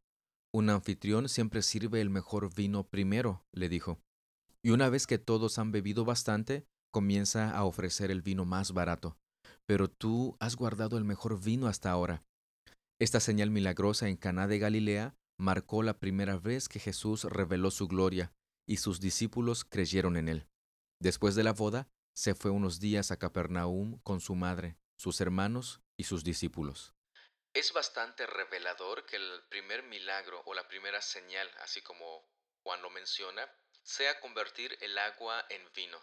Un 0.53 0.69
anfitrión 0.69 1.27
siempre 1.27 1.61
sirve 1.61 1.99
el 1.99 2.09
mejor 2.09 2.55
vino 2.55 2.87
primero, 2.87 3.43
le 3.51 3.67
dijo. 3.67 3.99
Y 4.61 4.69
una 4.69 4.87
vez 4.87 5.07
que 5.07 5.17
todos 5.17 5.59
han 5.59 5.73
bebido 5.73 6.05
bastante, 6.05 6.65
comienza 6.89 7.51
a 7.51 7.65
ofrecer 7.65 8.11
el 8.11 8.21
vino 8.21 8.45
más 8.45 8.71
barato. 8.71 9.17
Pero 9.67 9.89
tú 9.89 10.37
has 10.39 10.55
guardado 10.55 10.97
el 10.97 11.03
mejor 11.03 11.41
vino 11.41 11.67
hasta 11.67 11.91
ahora. 11.91 12.23
Esta 12.99 13.19
señal 13.19 13.51
milagrosa 13.51 14.07
en 14.07 14.17
Caná 14.17 14.47
de 14.47 14.59
Galilea 14.59 15.15
marcó 15.37 15.83
la 15.83 15.99
primera 15.99 16.37
vez 16.37 16.67
que 16.67 16.79
Jesús 16.79 17.25
reveló 17.25 17.69
su 17.69 17.87
gloria, 17.87 18.31
y 18.67 18.77
sus 18.77 18.99
discípulos 18.99 19.63
creyeron 19.63 20.17
en 20.17 20.29
él. 20.29 20.47
Después 20.99 21.35
de 21.35 21.43
la 21.43 21.53
boda, 21.53 21.87
se 22.15 22.33
fue 22.33 22.49
unos 22.49 22.79
días 22.79 23.11
a 23.11 23.17
Capernaum 23.17 23.99
con 24.01 24.19
su 24.19 24.35
madre, 24.35 24.75
sus 24.97 25.21
hermanos 25.21 25.81
y 25.95 26.05
sus 26.05 26.23
discípulos. 26.23 26.93
Es 27.53 27.71
bastante 27.73 28.25
revelador 28.25 29.05
que 29.05 29.15
el 29.17 29.43
primer 29.49 29.83
milagro 29.83 30.41
o 30.45 30.53
la 30.53 30.67
primera 30.67 31.01
señal, 31.01 31.49
así 31.61 31.81
como 31.81 32.27
Juan 32.63 32.81
lo 32.81 32.89
menciona, 32.89 33.47
sea 33.83 34.19
convertir 34.19 34.77
el 34.81 34.97
agua 34.97 35.45
en 35.49 35.61
vino. 35.73 35.97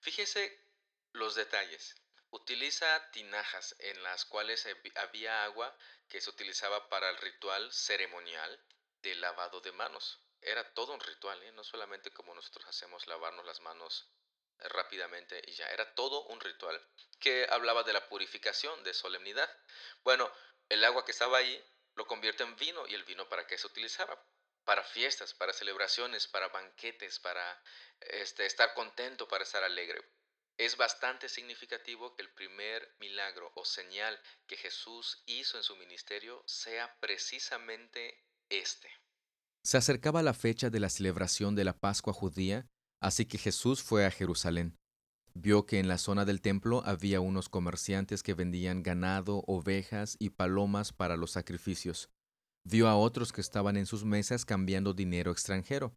Fíjese 0.00 0.66
los 1.12 1.34
detalles. 1.34 1.94
Utiliza 2.34 3.10
tinajas 3.10 3.76
en 3.78 4.02
las 4.02 4.24
cuales 4.24 4.66
había 4.94 5.44
agua 5.44 5.76
que 6.08 6.18
se 6.22 6.30
utilizaba 6.30 6.88
para 6.88 7.10
el 7.10 7.18
ritual 7.18 7.70
ceremonial 7.70 8.58
de 9.02 9.14
lavado 9.16 9.60
de 9.60 9.70
manos. 9.72 10.18
Era 10.40 10.72
todo 10.72 10.94
un 10.94 11.00
ritual, 11.00 11.42
¿eh? 11.42 11.52
no 11.52 11.62
solamente 11.62 12.10
como 12.10 12.34
nosotros 12.34 12.66
hacemos 12.66 13.06
lavarnos 13.06 13.44
las 13.44 13.60
manos 13.60 14.08
rápidamente 14.60 15.42
y 15.46 15.52
ya, 15.52 15.68
era 15.72 15.94
todo 15.94 16.24
un 16.24 16.40
ritual 16.40 16.82
que 17.20 17.46
hablaba 17.50 17.82
de 17.82 17.92
la 17.92 18.08
purificación, 18.08 18.82
de 18.82 18.94
solemnidad. 18.94 19.54
Bueno, 20.02 20.32
el 20.70 20.82
agua 20.84 21.04
que 21.04 21.12
estaba 21.12 21.36
ahí 21.36 21.62
lo 21.96 22.06
convierte 22.06 22.44
en 22.44 22.56
vino 22.56 22.86
y 22.86 22.94
el 22.94 23.04
vino 23.04 23.28
para 23.28 23.46
qué 23.46 23.58
se 23.58 23.66
utilizaba? 23.66 24.18
Para 24.64 24.82
fiestas, 24.82 25.34
para 25.34 25.52
celebraciones, 25.52 26.28
para 26.28 26.48
banquetes, 26.48 27.18
para 27.18 27.62
este, 28.00 28.46
estar 28.46 28.72
contento, 28.72 29.28
para 29.28 29.44
estar 29.44 29.62
alegre. 29.62 30.02
Es 30.58 30.76
bastante 30.76 31.28
significativo 31.28 32.14
que 32.14 32.22
el 32.22 32.30
primer 32.32 32.94
milagro 33.00 33.50
o 33.54 33.64
señal 33.64 34.18
que 34.46 34.56
Jesús 34.56 35.22
hizo 35.26 35.56
en 35.56 35.62
su 35.62 35.76
ministerio 35.76 36.42
sea 36.46 36.96
precisamente 37.00 38.22
este. 38.48 38.88
Se 39.64 39.78
acercaba 39.78 40.22
la 40.22 40.34
fecha 40.34 40.70
de 40.70 40.80
la 40.80 40.90
celebración 40.90 41.54
de 41.54 41.64
la 41.64 41.78
Pascua 41.78 42.12
judía, 42.12 42.66
así 43.00 43.26
que 43.26 43.38
Jesús 43.38 43.82
fue 43.82 44.04
a 44.04 44.10
Jerusalén. 44.10 44.76
Vio 45.34 45.64
que 45.64 45.78
en 45.78 45.88
la 45.88 45.98
zona 45.98 46.24
del 46.24 46.42
templo 46.42 46.82
había 46.84 47.20
unos 47.20 47.48
comerciantes 47.48 48.22
que 48.22 48.34
vendían 48.34 48.82
ganado, 48.82 49.44
ovejas 49.46 50.16
y 50.18 50.30
palomas 50.30 50.92
para 50.92 51.16
los 51.16 51.30
sacrificios. 51.30 52.10
Vio 52.64 52.88
a 52.88 52.96
otros 52.96 53.32
que 53.32 53.40
estaban 53.40 53.76
en 53.76 53.86
sus 53.86 54.04
mesas 54.04 54.44
cambiando 54.44 54.92
dinero 54.92 55.32
extranjero. 55.32 55.96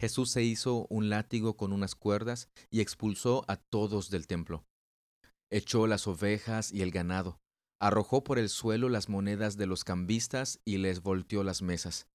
Jesús 0.00 0.30
se 0.30 0.42
hizo 0.42 0.86
un 0.90 1.08
látigo 1.08 1.56
con 1.56 1.72
unas 1.72 1.94
cuerdas 1.94 2.48
y 2.70 2.80
expulsó 2.80 3.44
a 3.48 3.56
todos 3.56 4.10
del 4.10 4.26
templo. 4.26 4.64
Echó 5.50 5.86
las 5.86 6.06
ovejas 6.06 6.72
y 6.72 6.82
el 6.82 6.90
ganado, 6.90 7.38
arrojó 7.80 8.24
por 8.24 8.38
el 8.38 8.48
suelo 8.48 8.88
las 8.88 9.08
monedas 9.08 9.56
de 9.56 9.66
los 9.66 9.84
cambistas 9.84 10.60
y 10.64 10.78
les 10.78 11.02
volteó 11.02 11.44
las 11.44 11.62
mesas. 11.62 12.08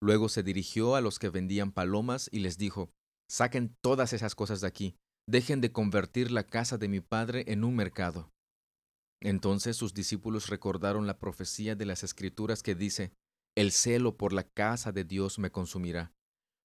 Luego 0.00 0.28
se 0.28 0.42
dirigió 0.42 0.94
a 0.94 1.00
los 1.00 1.18
que 1.18 1.28
vendían 1.28 1.72
palomas 1.72 2.28
y 2.32 2.40
les 2.40 2.58
dijo, 2.58 2.90
Saquen 3.30 3.76
todas 3.82 4.12
esas 4.12 4.34
cosas 4.34 4.60
de 4.60 4.68
aquí, 4.68 4.96
dejen 5.28 5.60
de 5.60 5.70
convertir 5.70 6.30
la 6.30 6.44
casa 6.44 6.78
de 6.78 6.88
mi 6.88 7.00
padre 7.00 7.44
en 7.48 7.62
un 7.62 7.76
mercado. 7.76 8.30
Entonces 9.20 9.76
sus 9.76 9.94
discípulos 9.94 10.48
recordaron 10.48 11.06
la 11.06 11.18
profecía 11.18 11.74
de 11.74 11.84
las 11.84 12.04
Escrituras 12.04 12.62
que 12.62 12.74
dice, 12.74 13.12
El 13.56 13.72
celo 13.72 14.16
por 14.16 14.32
la 14.32 14.44
casa 14.44 14.92
de 14.92 15.04
Dios 15.04 15.38
me 15.38 15.50
consumirá. 15.50 16.12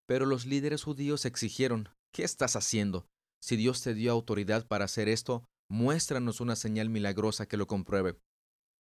Pero 0.07 0.25
los 0.25 0.45
líderes 0.45 0.83
judíos 0.83 1.25
exigieron, 1.25 1.89
¿qué 2.13 2.24
estás 2.24 2.55
haciendo? 2.55 3.07
Si 3.41 3.55
Dios 3.55 3.81
te 3.81 3.93
dio 3.93 4.12
autoridad 4.12 4.67
para 4.67 4.86
hacer 4.86 5.07
esto, 5.10 5.45
muéstranos 5.69 6.41
una 6.41 6.55
señal 6.55 6.89
milagrosa 6.89 7.45
que 7.45 7.57
lo 7.57 7.67
compruebe. 7.67 8.17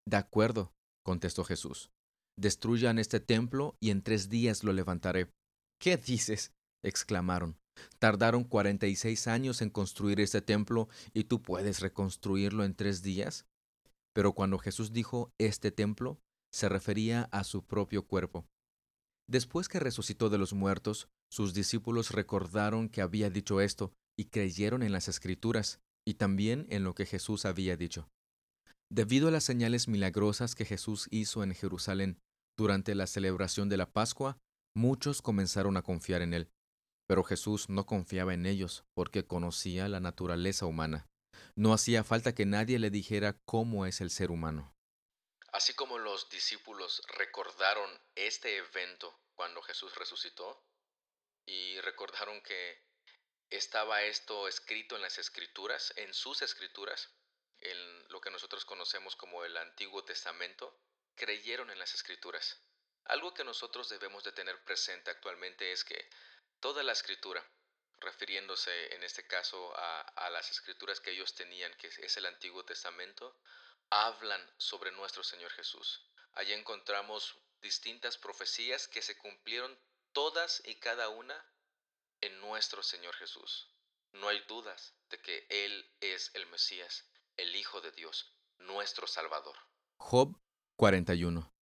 De 0.06 0.16
acuerdo, 0.16 0.72
contestó 1.04 1.44
Jesús. 1.44 1.90
Destruyan 2.38 2.98
este 2.98 3.20
templo 3.20 3.76
y 3.80 3.90
en 3.90 4.02
tres 4.02 4.28
días 4.28 4.64
lo 4.64 4.72
levantaré. 4.72 5.30
¿Qué 5.80 5.96
dices? 5.96 6.52
exclamaron. 6.84 7.58
Tardaron 7.98 8.44
cuarenta 8.44 8.86
y 8.86 8.96
seis 8.96 9.26
años 9.26 9.62
en 9.62 9.70
construir 9.70 10.20
este 10.20 10.42
templo 10.42 10.88
y 11.12 11.24
tú 11.24 11.42
puedes 11.42 11.80
reconstruirlo 11.80 12.64
en 12.64 12.74
tres 12.74 13.02
días. 13.02 13.46
Pero 14.14 14.32
cuando 14.34 14.58
Jesús 14.58 14.92
dijo 14.92 15.32
este 15.38 15.70
templo, 15.70 16.20
se 16.52 16.68
refería 16.68 17.28
a 17.32 17.44
su 17.44 17.64
propio 17.64 18.06
cuerpo. 18.06 18.46
Después 19.28 19.68
que 19.68 19.80
resucitó 19.80 20.30
de 20.30 20.38
los 20.38 20.52
muertos, 20.52 21.08
sus 21.30 21.54
discípulos 21.54 22.10
recordaron 22.10 22.88
que 22.88 23.02
había 23.02 23.30
dicho 23.30 23.60
esto 23.60 23.92
y 24.18 24.26
creyeron 24.26 24.82
en 24.82 24.92
las 24.92 25.08
escrituras 25.08 25.80
y 26.06 26.14
también 26.14 26.66
en 26.70 26.84
lo 26.84 26.94
que 26.94 27.06
Jesús 27.06 27.44
había 27.44 27.76
dicho. 27.76 28.08
Debido 28.90 29.28
a 29.28 29.30
las 29.30 29.44
señales 29.44 29.88
milagrosas 29.88 30.54
que 30.54 30.64
Jesús 30.64 31.08
hizo 31.10 31.42
en 31.42 31.54
Jerusalén 31.54 32.18
durante 32.58 32.94
la 32.94 33.06
celebración 33.06 33.68
de 33.68 33.78
la 33.78 33.90
Pascua, 33.90 34.38
muchos 34.76 35.22
comenzaron 35.22 35.76
a 35.76 35.82
confiar 35.82 36.20
en 36.20 36.34
él. 36.34 36.50
Pero 37.08 37.24
Jesús 37.24 37.68
no 37.68 37.86
confiaba 37.86 38.34
en 38.34 38.44
ellos 38.46 38.84
porque 38.94 39.24
conocía 39.24 39.88
la 39.88 40.00
naturaleza 40.00 40.66
humana. 40.66 41.06
No 41.56 41.72
hacía 41.72 42.04
falta 42.04 42.34
que 42.34 42.46
nadie 42.46 42.78
le 42.78 42.90
dijera 42.90 43.38
cómo 43.46 43.86
es 43.86 44.00
el 44.00 44.10
ser 44.10 44.30
humano. 44.30 44.74
Así 45.52 45.74
como 45.74 45.98
los 45.98 46.30
discípulos 46.30 47.02
recordaron 47.08 48.00
este 48.14 48.56
evento 48.56 49.20
cuando 49.34 49.60
Jesús 49.60 49.94
resucitó 49.96 50.64
y 51.44 51.78
recordaron 51.82 52.40
que 52.40 52.82
estaba 53.50 54.02
esto 54.02 54.48
escrito 54.48 54.96
en 54.96 55.02
las 55.02 55.18
escrituras, 55.18 55.92
en 55.96 56.14
sus 56.14 56.40
escrituras, 56.40 57.10
en 57.58 58.08
lo 58.08 58.22
que 58.22 58.30
nosotros 58.30 58.64
conocemos 58.64 59.14
como 59.14 59.44
el 59.44 59.58
Antiguo 59.58 60.02
Testamento, 60.04 60.74
creyeron 61.16 61.70
en 61.70 61.78
las 61.78 61.92
escrituras. 61.92 62.58
Algo 63.04 63.34
que 63.34 63.44
nosotros 63.44 63.90
debemos 63.90 64.24
de 64.24 64.32
tener 64.32 64.64
presente 64.64 65.10
actualmente 65.10 65.70
es 65.70 65.84
que 65.84 66.08
toda 66.60 66.82
la 66.82 66.92
escritura, 66.92 67.46
refiriéndose 68.00 68.94
en 68.94 69.02
este 69.02 69.26
caso 69.26 69.76
a, 69.76 70.00
a 70.00 70.30
las 70.30 70.50
escrituras 70.50 71.00
que 71.00 71.10
ellos 71.10 71.34
tenían, 71.34 71.74
que 71.74 71.88
es 71.88 72.16
el 72.16 72.24
Antiguo 72.24 72.64
Testamento, 72.64 73.36
hablan 73.92 74.40
sobre 74.56 74.90
nuestro 74.92 75.22
Señor 75.22 75.50
Jesús. 75.50 76.00
Allí 76.32 76.54
encontramos 76.54 77.38
distintas 77.60 78.16
profecías 78.16 78.88
que 78.88 79.02
se 79.02 79.18
cumplieron 79.18 79.78
todas 80.12 80.62
y 80.64 80.76
cada 80.76 81.10
una 81.10 81.34
en 82.22 82.40
nuestro 82.40 82.82
Señor 82.82 83.14
Jesús. 83.14 83.70
No 84.14 84.28
hay 84.28 84.40
dudas 84.48 84.94
de 85.10 85.18
que 85.18 85.46
Él 85.50 85.84
es 86.00 86.30
el 86.34 86.46
Mesías, 86.46 87.04
el 87.36 87.54
Hijo 87.54 87.82
de 87.82 87.92
Dios, 87.92 88.34
nuestro 88.58 89.06
Salvador. 89.06 89.56
Job 89.98 90.38
41. 90.78 91.52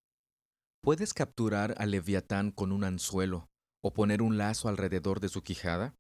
¿Puedes 0.83 1.13
capturar 1.13 1.75
al 1.79 1.91
leviatán 1.91 2.53
con 2.53 2.71
un 2.71 2.85
anzuelo 2.85 3.49
o 3.83 3.93
poner 3.93 4.23
un 4.23 4.39
lazo 4.39 4.69
alrededor 4.69 5.19
de 5.19 5.29
su 5.29 5.43
quijada? 5.43 5.97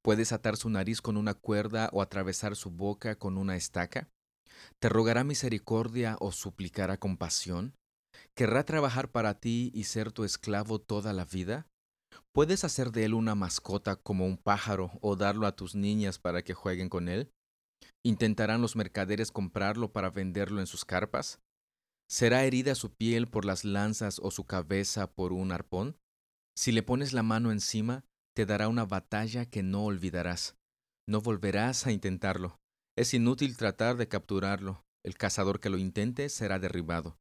¿Puedes 0.00 0.30
atar 0.30 0.56
su 0.56 0.70
nariz 0.70 1.02
con 1.02 1.16
una 1.16 1.34
cuerda 1.34 1.90
o 1.92 2.02
atravesar 2.02 2.54
su 2.54 2.70
boca 2.70 3.18
con 3.18 3.36
una 3.36 3.56
estaca? 3.56 4.08
¿Te 4.78 4.88
rogará 4.88 5.24
misericordia 5.24 6.16
o 6.20 6.32
suplicará 6.32 6.98
compasión? 6.98 7.74
¿Querrá 8.34 8.64
trabajar 8.64 9.10
para 9.10 9.40
ti 9.40 9.70
y 9.74 9.84
ser 9.84 10.12
tu 10.12 10.24
esclavo 10.24 10.80
toda 10.80 11.12
la 11.12 11.24
vida? 11.24 11.66
¿Puedes 12.32 12.64
hacer 12.64 12.92
de 12.92 13.04
él 13.04 13.14
una 13.14 13.34
mascota 13.34 13.96
como 13.96 14.26
un 14.26 14.36
pájaro 14.36 14.92
o 15.00 15.16
darlo 15.16 15.46
a 15.46 15.56
tus 15.56 15.74
niñas 15.74 16.18
para 16.18 16.42
que 16.42 16.54
jueguen 16.54 16.88
con 16.88 17.08
él? 17.08 17.30
¿Intentarán 18.04 18.62
los 18.62 18.76
mercaderes 18.76 19.30
comprarlo 19.32 19.92
para 19.92 20.10
venderlo 20.10 20.60
en 20.60 20.66
sus 20.66 20.84
carpas? 20.84 21.40
¿Será 22.08 22.44
herida 22.44 22.74
su 22.74 22.94
piel 22.94 23.26
por 23.26 23.44
las 23.44 23.64
lanzas 23.64 24.20
o 24.22 24.30
su 24.30 24.44
cabeza 24.44 25.12
por 25.12 25.32
un 25.32 25.50
arpón? 25.50 25.96
Si 26.56 26.72
le 26.72 26.82
pones 26.82 27.12
la 27.12 27.22
mano 27.22 27.50
encima, 27.50 28.04
te 28.34 28.46
dará 28.46 28.68
una 28.68 28.84
batalla 28.84 29.46
que 29.46 29.62
no 29.62 29.84
olvidarás. 29.84 30.56
No 31.08 31.20
volverás 31.20 31.86
a 31.86 31.92
intentarlo. 31.92 32.60
Es 32.96 33.12
inútil 33.12 33.58
tratar 33.58 33.98
de 33.98 34.08
capturarlo. 34.08 34.82
El 35.04 35.18
cazador 35.18 35.60
que 35.60 35.68
lo 35.68 35.76
intente 35.76 36.30
será 36.30 36.58
derribado. 36.58 37.18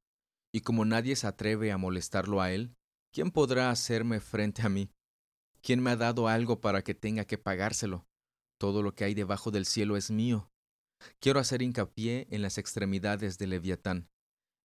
Y 0.54 0.62
como 0.62 0.86
nadie 0.86 1.18
se 1.18 1.28
atreve 1.28 1.74
a 1.74 1.78
molestarlo 1.78 2.42
a 2.42 2.54
él, 2.54 2.78
¿quién 3.12 3.30
podrá 3.30 3.70
hacerme 3.70 4.22
frente 4.22 4.62
a 4.62 4.70
mí? 4.70 4.90
¿Quién 5.62 5.84
me 5.84 5.92
ha 5.92 5.98
dado 5.98 6.30
algo 6.30 6.62
para 6.62 6.82
que 6.82 6.96
tenga 6.96 7.26
que 7.26 7.38
pagárselo? 7.38 8.08
Todo 8.58 8.82
lo 8.84 8.96
que 8.96 9.04
hay 9.04 9.14
debajo 9.16 9.52
del 9.52 9.66
cielo 9.66 9.98
es 9.98 10.12
mío. 10.12 10.50
quiero 11.20 11.42
hacer 11.42 11.62
hincapié 11.62 12.26
en 12.30 12.42
las 12.42 12.58
extremidades 12.58 13.38
de 13.38 13.48
Leviatán. 13.48 14.08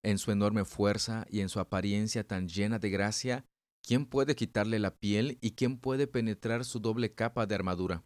En 0.05 0.17
su 0.17 0.31
enorme 0.31 0.64
fuerza 0.64 1.26
y 1.29 1.40
en 1.40 1.49
su 1.49 1.59
apariencia 1.59 2.25
tan 2.25 2.49
llena 2.49 2.79
de 2.79 2.88
gracia, 2.88 3.45
¿quién 3.83 4.07
puede 4.07 4.37
quitarle 4.37 4.79
la 4.79 4.97
piel 4.97 5.38
y 5.40 5.57
quién 5.57 5.76
puede 5.76 6.07
penetrar 6.07 6.64
su 6.64 6.79
doble 6.79 7.12
capa 7.14 7.47
de 7.47 7.57
armadura? 7.57 8.05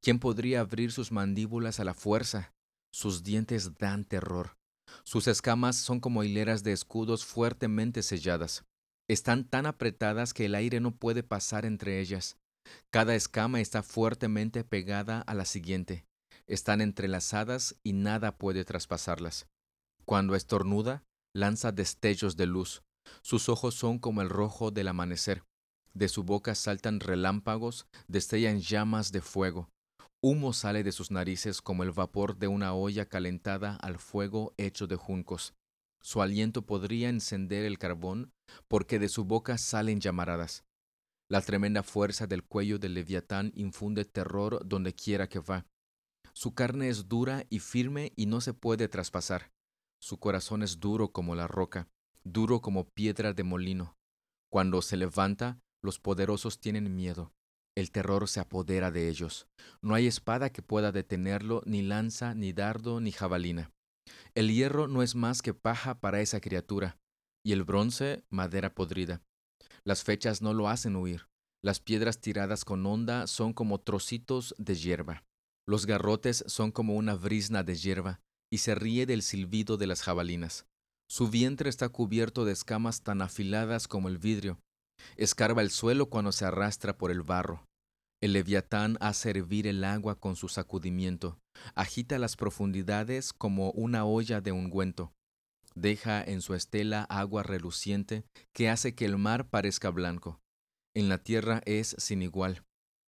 ¿Quién 0.00 0.18
podría 0.18 0.60
abrir 0.60 0.92
sus 0.92 1.12
mandíbulas 1.12 1.80
a 1.80 1.84
la 1.84 1.94
fuerza? 1.94 2.52
Sus 2.92 3.22
dientes 3.22 3.78
dan 3.78 4.04
terror. 4.04 4.56
Sus 5.04 5.28
escamas 5.28 5.76
son 5.76 6.00
como 6.00 6.24
hileras 6.24 6.62
de 6.62 6.72
escudos 6.72 7.24
fuertemente 7.24 8.02
selladas. 8.02 8.64
Están 9.08 9.44
tan 9.44 9.66
apretadas 9.66 10.34
que 10.34 10.46
el 10.46 10.54
aire 10.54 10.80
no 10.80 10.94
puede 10.94 11.22
pasar 11.22 11.64
entre 11.64 12.00
ellas. 12.00 12.38
Cada 12.90 13.14
escama 13.14 13.60
está 13.60 13.82
fuertemente 13.82 14.64
pegada 14.64 15.20
a 15.22 15.34
la 15.34 15.44
siguiente. 15.44 16.04
Están 16.46 16.80
entrelazadas 16.80 17.76
y 17.82 17.92
nada 17.92 18.36
puede 18.36 18.64
traspasarlas. 18.64 19.48
Cuando 20.04 20.34
estornuda, 20.34 21.04
lanza 21.34 21.72
destellos 21.72 22.36
de 22.36 22.46
luz. 22.46 22.82
Sus 23.22 23.48
ojos 23.48 23.74
son 23.74 23.98
como 23.98 24.22
el 24.22 24.28
rojo 24.28 24.70
del 24.70 24.88
amanecer. 24.88 25.44
De 25.94 26.08
su 26.08 26.24
boca 26.24 26.54
saltan 26.54 27.00
relámpagos, 27.00 27.86
destellan 28.06 28.60
llamas 28.60 29.12
de 29.12 29.20
fuego. 29.20 29.68
Humo 30.20 30.52
sale 30.52 30.82
de 30.82 30.92
sus 30.92 31.10
narices 31.10 31.62
como 31.62 31.84
el 31.84 31.92
vapor 31.92 32.36
de 32.36 32.48
una 32.48 32.74
olla 32.74 33.06
calentada 33.06 33.76
al 33.76 33.98
fuego 33.98 34.52
hecho 34.56 34.86
de 34.86 34.96
juncos. 34.96 35.54
Su 36.00 36.22
aliento 36.22 36.62
podría 36.62 37.08
encender 37.08 37.64
el 37.64 37.78
carbón, 37.78 38.32
porque 38.66 38.98
de 38.98 39.08
su 39.08 39.24
boca 39.24 39.58
salen 39.58 40.00
llamaradas. 40.00 40.64
La 41.30 41.40
tremenda 41.42 41.82
fuerza 41.82 42.26
del 42.26 42.42
cuello 42.42 42.78
del 42.78 42.94
leviatán 42.94 43.52
infunde 43.54 44.04
terror 44.04 44.66
donde 44.66 44.94
quiera 44.94 45.28
que 45.28 45.40
va. 45.40 45.66
Su 46.32 46.54
carne 46.54 46.88
es 46.88 47.08
dura 47.08 47.44
y 47.50 47.58
firme 47.58 48.12
y 48.16 48.26
no 48.26 48.40
se 48.40 48.54
puede 48.54 48.88
traspasar. 48.88 49.50
Su 50.00 50.18
corazón 50.18 50.62
es 50.62 50.80
duro 50.80 51.12
como 51.12 51.34
la 51.34 51.46
roca, 51.46 51.88
duro 52.24 52.62
como 52.62 52.88
piedra 52.88 53.34
de 53.34 53.42
molino. 53.42 53.96
Cuando 54.50 54.80
se 54.80 54.96
levanta, 54.96 55.60
los 55.82 55.98
poderosos 55.98 56.60
tienen 56.60 56.94
miedo. 56.94 57.32
El 57.76 57.90
terror 57.90 58.28
se 58.28 58.40
apodera 58.40 58.90
de 58.90 59.08
ellos. 59.08 59.46
No 59.82 59.94
hay 59.94 60.06
espada 60.06 60.50
que 60.50 60.62
pueda 60.62 60.90
detenerlo, 60.90 61.62
ni 61.64 61.82
lanza, 61.82 62.34
ni 62.34 62.52
dardo, 62.52 63.00
ni 63.00 63.12
jabalina. 63.12 63.70
El 64.34 64.52
hierro 64.52 64.88
no 64.88 65.02
es 65.02 65.14
más 65.14 65.42
que 65.42 65.54
paja 65.54 66.00
para 66.00 66.20
esa 66.20 66.40
criatura, 66.40 66.98
y 67.44 67.52
el 67.52 67.64
bronce 67.64 68.24
madera 68.30 68.74
podrida. 68.74 69.22
Las 69.84 70.02
fechas 70.02 70.42
no 70.42 70.54
lo 70.54 70.68
hacen 70.68 70.96
huir. 70.96 71.28
Las 71.62 71.80
piedras 71.80 72.20
tiradas 72.20 72.64
con 72.64 72.84
onda 72.86 73.26
son 73.26 73.52
como 73.52 73.80
trocitos 73.80 74.54
de 74.58 74.74
hierba. 74.74 75.24
Los 75.66 75.86
garrotes 75.86 76.44
son 76.46 76.72
como 76.72 76.94
una 76.94 77.14
brisna 77.14 77.62
de 77.62 77.74
hierba, 77.74 78.20
y 78.50 78.58
se 78.58 78.74
ríe 78.74 79.06
del 79.06 79.22
silbido 79.22 79.76
de 79.76 79.86
las 79.86 80.02
jabalinas. 80.02 80.66
Su 81.08 81.28
vientre 81.28 81.70
está 81.70 81.88
cubierto 81.88 82.44
de 82.44 82.52
escamas 82.52 83.02
tan 83.02 83.22
afiladas 83.22 83.88
como 83.88 84.08
el 84.08 84.18
vidrio. 84.18 84.60
Escarba 85.16 85.62
el 85.62 85.70
suelo 85.70 86.08
cuando 86.08 86.32
se 86.32 86.44
arrastra 86.44 86.96
por 86.96 87.10
el 87.10 87.22
barro. 87.22 87.64
El 88.20 88.32
leviatán 88.32 88.96
hace 89.00 89.30
hervir 89.30 89.66
el 89.66 89.84
agua 89.84 90.18
con 90.18 90.34
su 90.34 90.48
sacudimiento, 90.48 91.38
agita 91.74 92.18
las 92.18 92.36
profundidades 92.36 93.32
como 93.32 93.70
una 93.70 94.04
olla 94.04 94.40
de 94.40 94.50
ungüento. 94.52 95.12
Deja 95.76 96.24
en 96.24 96.40
su 96.40 96.54
estela 96.54 97.04
agua 97.04 97.44
reluciente 97.44 98.24
que 98.52 98.68
hace 98.68 98.96
que 98.96 99.04
el 99.04 99.18
mar 99.18 99.48
parezca 99.48 99.90
blanco. 99.90 100.40
En 100.96 101.08
la 101.08 101.18
tierra 101.18 101.62
es 101.64 101.94
sin 101.98 102.22
igual. 102.22 102.64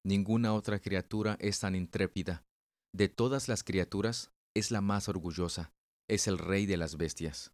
Ninguna 0.07 0.55
otra 0.55 0.79
criatura 0.79 1.37
es 1.41 1.59
tan 1.59 1.75
intrépida. 1.75 2.45
De 2.95 3.09
todas 3.09 3.49
las 3.49 3.65
criaturas, 3.65 4.31
es 4.55 4.71
la 4.71 4.81
más 4.81 5.09
orgullosa, 5.09 5.73
es 6.09 6.29
el 6.29 6.39
rey 6.39 6.67
de 6.67 6.77
las 6.77 6.97
bestias. 6.97 7.53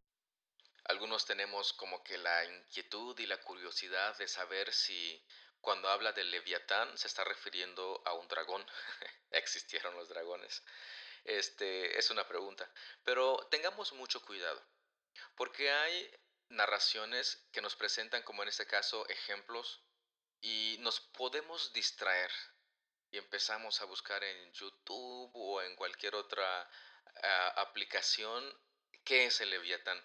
Algunos 0.88 1.27
tenemos 1.27 1.72
como 1.72 2.03
que 2.05 2.16
la 2.18 2.44
inquietud 2.44 3.18
y 3.18 3.27
la 3.27 3.40
curiosidad 3.40 4.16
de 4.18 4.29
saber 4.29 4.72
si 4.72 5.25
cuando 5.61 5.88
habla 5.88 6.12
del 6.12 6.31
leviatán 6.31 6.96
se 6.96 7.09
está 7.09 7.25
refiriendo 7.25 8.03
a 8.05 8.12
un 8.12 8.29
dragón. 8.29 8.64
¿Existieron 9.31 9.96
los 9.96 10.09
dragones? 10.09 10.62
Este 11.25 11.99
es 11.99 12.11
una 12.11 12.29
pregunta, 12.29 12.70
pero 13.03 13.49
tengamos 13.51 13.92
mucho 13.94 14.22
cuidado, 14.22 14.64
porque 15.35 15.72
hay 15.72 16.11
narraciones 16.51 17.49
que 17.51 17.61
nos 17.61 17.75
presentan 17.75 18.22
como 18.22 18.44
en 18.44 18.49
este 18.49 18.66
caso 18.66 19.09
ejemplos 19.09 19.83
y 20.40 20.77
nos 20.81 21.01
podemos 21.01 21.72
distraer 21.72 22.31
y 23.11 23.18
empezamos 23.18 23.81
a 23.81 23.87
buscar 23.87 24.22
en 24.22 24.53
YouTube 24.53 25.33
o 25.35 25.62
en 25.62 25.75
cualquier 25.75 26.14
otra 26.14 26.70
ah, 27.22 27.55
aplicación 27.57 28.44
qué 29.05 29.27
es 29.27 29.40
el 29.40 29.51
leviatán. 29.51 30.01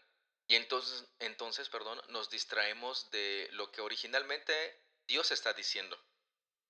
Y 0.51 0.57
entonces, 0.57 1.05
entonces, 1.19 1.69
perdón, 1.69 2.01
nos 2.09 2.29
distraemos 2.29 3.09
de 3.09 3.47
lo 3.53 3.71
que 3.71 3.79
originalmente 3.79 4.83
Dios 5.07 5.31
está 5.31 5.53
diciendo. 5.53 5.97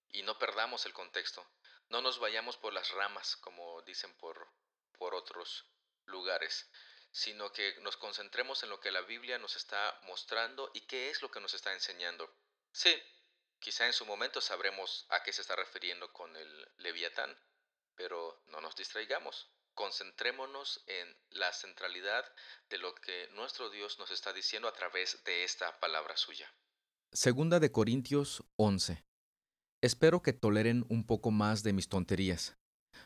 Y 0.09 0.21
no 0.21 0.37
perdamos 0.37 0.85
el 0.85 0.93
contexto. 0.93 1.43
No 1.89 1.99
nos 1.99 2.19
vayamos 2.19 2.57
por 2.57 2.73
las 2.73 2.91
ramas, 2.91 3.37
como 3.37 3.81
dicen 3.81 4.13
por, 4.19 4.47
por 4.99 5.15
otros 5.15 5.65
lugares, 6.05 6.69
sino 7.09 7.51
que 7.51 7.75
nos 7.79 7.97
concentremos 7.97 8.61
en 8.61 8.69
lo 8.69 8.79
que 8.79 8.91
la 8.91 9.01
Biblia 9.01 9.39
nos 9.39 9.55
está 9.55 9.99
mostrando 10.03 10.69
y 10.75 10.81
qué 10.81 11.09
es 11.09 11.23
lo 11.23 11.31
que 11.31 11.39
nos 11.39 11.55
está 11.55 11.73
enseñando. 11.73 12.31
Sí, 12.71 13.01
Quizá 13.57 13.87
en 13.87 13.93
su 13.93 14.07
momento 14.07 14.41
sabremos 14.41 15.05
a 15.09 15.21
qué 15.21 15.31
se 15.31 15.41
está 15.41 15.55
refiriendo 15.55 16.11
con 16.13 16.35
el 16.35 16.71
leviatán, 16.77 17.35
pero 17.95 18.41
no 18.47 18.59
nos 18.59 18.75
distraigamos. 18.75 19.51
Concentrémonos 19.81 20.83
en 20.85 21.07
la 21.31 21.51
centralidad 21.51 22.23
de 22.69 22.77
lo 22.77 22.93
que 22.93 23.27
nuestro 23.33 23.71
Dios 23.71 23.97
nos 23.97 24.11
está 24.11 24.31
diciendo 24.31 24.67
a 24.67 24.73
través 24.73 25.23
de 25.25 25.43
esta 25.43 25.79
palabra 25.79 26.15
suya. 26.17 26.53
Segunda 27.11 27.59
de 27.59 27.71
Corintios 27.71 28.43
11. 28.57 29.03
Espero 29.81 30.21
que 30.21 30.33
toleren 30.33 30.85
un 30.89 31.03
poco 31.03 31.31
más 31.31 31.63
de 31.63 31.73
mis 31.73 31.89
tonterías. 31.89 32.55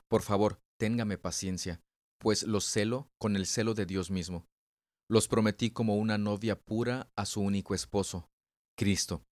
Por 0.10 0.22
favor, 0.22 0.60
téngame 0.78 1.18
paciencia, 1.18 1.80
pues 2.20 2.44
los 2.44 2.66
celo 2.66 3.08
con 3.18 3.38
el 3.38 3.46
celo 3.46 3.74
de 3.74 3.86
Dios 3.86 4.12
mismo. 4.12 4.46
Los 5.10 5.30
prometí 5.30 5.72
como 5.72 5.96
una 5.96 6.18
novia 6.18 6.60
pura 6.60 7.10
a 7.16 7.26
su 7.26 7.40
único 7.40 7.74
esposo, 7.74 8.30
Cristo 8.78 9.24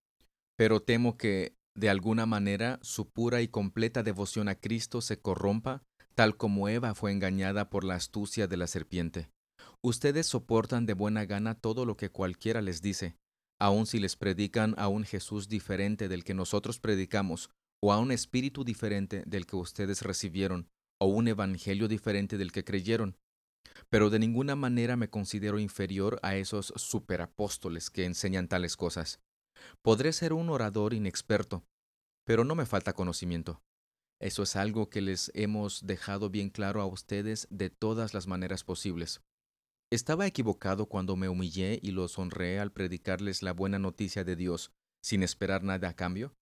pero 0.56 0.82
temo 0.82 1.16
que, 1.16 1.56
de 1.74 1.90
alguna 1.90 2.26
manera, 2.26 2.78
su 2.82 3.10
pura 3.10 3.42
y 3.42 3.48
completa 3.48 4.02
devoción 4.02 4.48
a 4.48 4.54
Cristo 4.54 5.00
se 5.00 5.20
corrompa, 5.20 5.82
tal 6.14 6.36
como 6.36 6.68
Eva 6.68 6.94
fue 6.94 7.12
engañada 7.12 7.70
por 7.70 7.84
la 7.84 7.94
astucia 7.94 8.46
de 8.46 8.56
la 8.56 8.66
serpiente. 8.66 9.30
Ustedes 9.82 10.26
soportan 10.26 10.86
de 10.86 10.94
buena 10.94 11.24
gana 11.24 11.54
todo 11.54 11.84
lo 11.84 11.96
que 11.96 12.10
cualquiera 12.10 12.62
les 12.62 12.80
dice, 12.80 13.16
aun 13.60 13.86
si 13.86 13.98
les 13.98 14.16
predican 14.16 14.74
a 14.78 14.88
un 14.88 15.04
Jesús 15.04 15.48
diferente 15.48 16.08
del 16.08 16.24
que 16.24 16.34
nosotros 16.34 16.78
predicamos, 16.78 17.50
o 17.82 17.92
a 17.92 17.98
un 17.98 18.12
espíritu 18.12 18.64
diferente 18.64 19.22
del 19.26 19.46
que 19.46 19.56
ustedes 19.56 20.02
recibieron, 20.02 20.68
o 21.00 21.06
un 21.06 21.28
evangelio 21.28 21.88
diferente 21.88 22.38
del 22.38 22.52
que 22.52 22.64
creyeron. 22.64 23.18
Pero 23.90 24.08
de 24.08 24.18
ninguna 24.18 24.56
manera 24.56 24.96
me 24.96 25.10
considero 25.10 25.58
inferior 25.58 26.18
a 26.22 26.36
esos 26.36 26.72
superapóstoles 26.76 27.90
que 27.90 28.04
enseñan 28.04 28.48
tales 28.48 28.76
cosas. 28.76 29.20
Podré 29.82 30.12
ser 30.12 30.32
un 30.32 30.48
orador 30.48 30.94
inexperto, 30.94 31.64
pero 32.24 32.44
no 32.44 32.54
me 32.54 32.66
falta 32.66 32.94
conocimiento. 32.94 33.60
Eso 34.24 34.42
es 34.42 34.56
algo 34.56 34.88
que 34.88 35.02
les 35.02 35.30
hemos 35.34 35.86
dejado 35.86 36.30
bien 36.30 36.48
claro 36.48 36.80
a 36.80 36.86
ustedes 36.86 37.46
de 37.50 37.68
todas 37.68 38.14
las 38.14 38.26
maneras 38.26 38.64
posibles. 38.64 39.20
¿Estaba 39.92 40.26
equivocado 40.26 40.86
cuando 40.86 41.14
me 41.14 41.28
humillé 41.28 41.78
y 41.82 41.90
los 41.90 42.18
honré 42.18 42.58
al 42.58 42.72
predicarles 42.72 43.42
la 43.42 43.52
buena 43.52 43.78
noticia 43.78 44.24
de 44.24 44.34
Dios 44.34 44.72
sin 45.02 45.22
esperar 45.22 45.62
nada 45.62 45.90
a 45.90 45.94
cambio? 45.94 46.34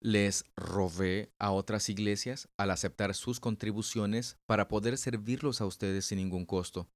Les 0.00 0.44
robé 0.54 1.32
a 1.40 1.50
otras 1.50 1.88
iglesias 1.88 2.48
al 2.56 2.70
aceptar 2.70 3.16
sus 3.16 3.40
contribuciones 3.40 4.38
para 4.46 4.68
poder 4.68 4.96
servirlos 4.96 5.60
a 5.60 5.66
ustedes 5.66 6.04
sin 6.04 6.18
ningún 6.18 6.46
costo. 6.46 6.88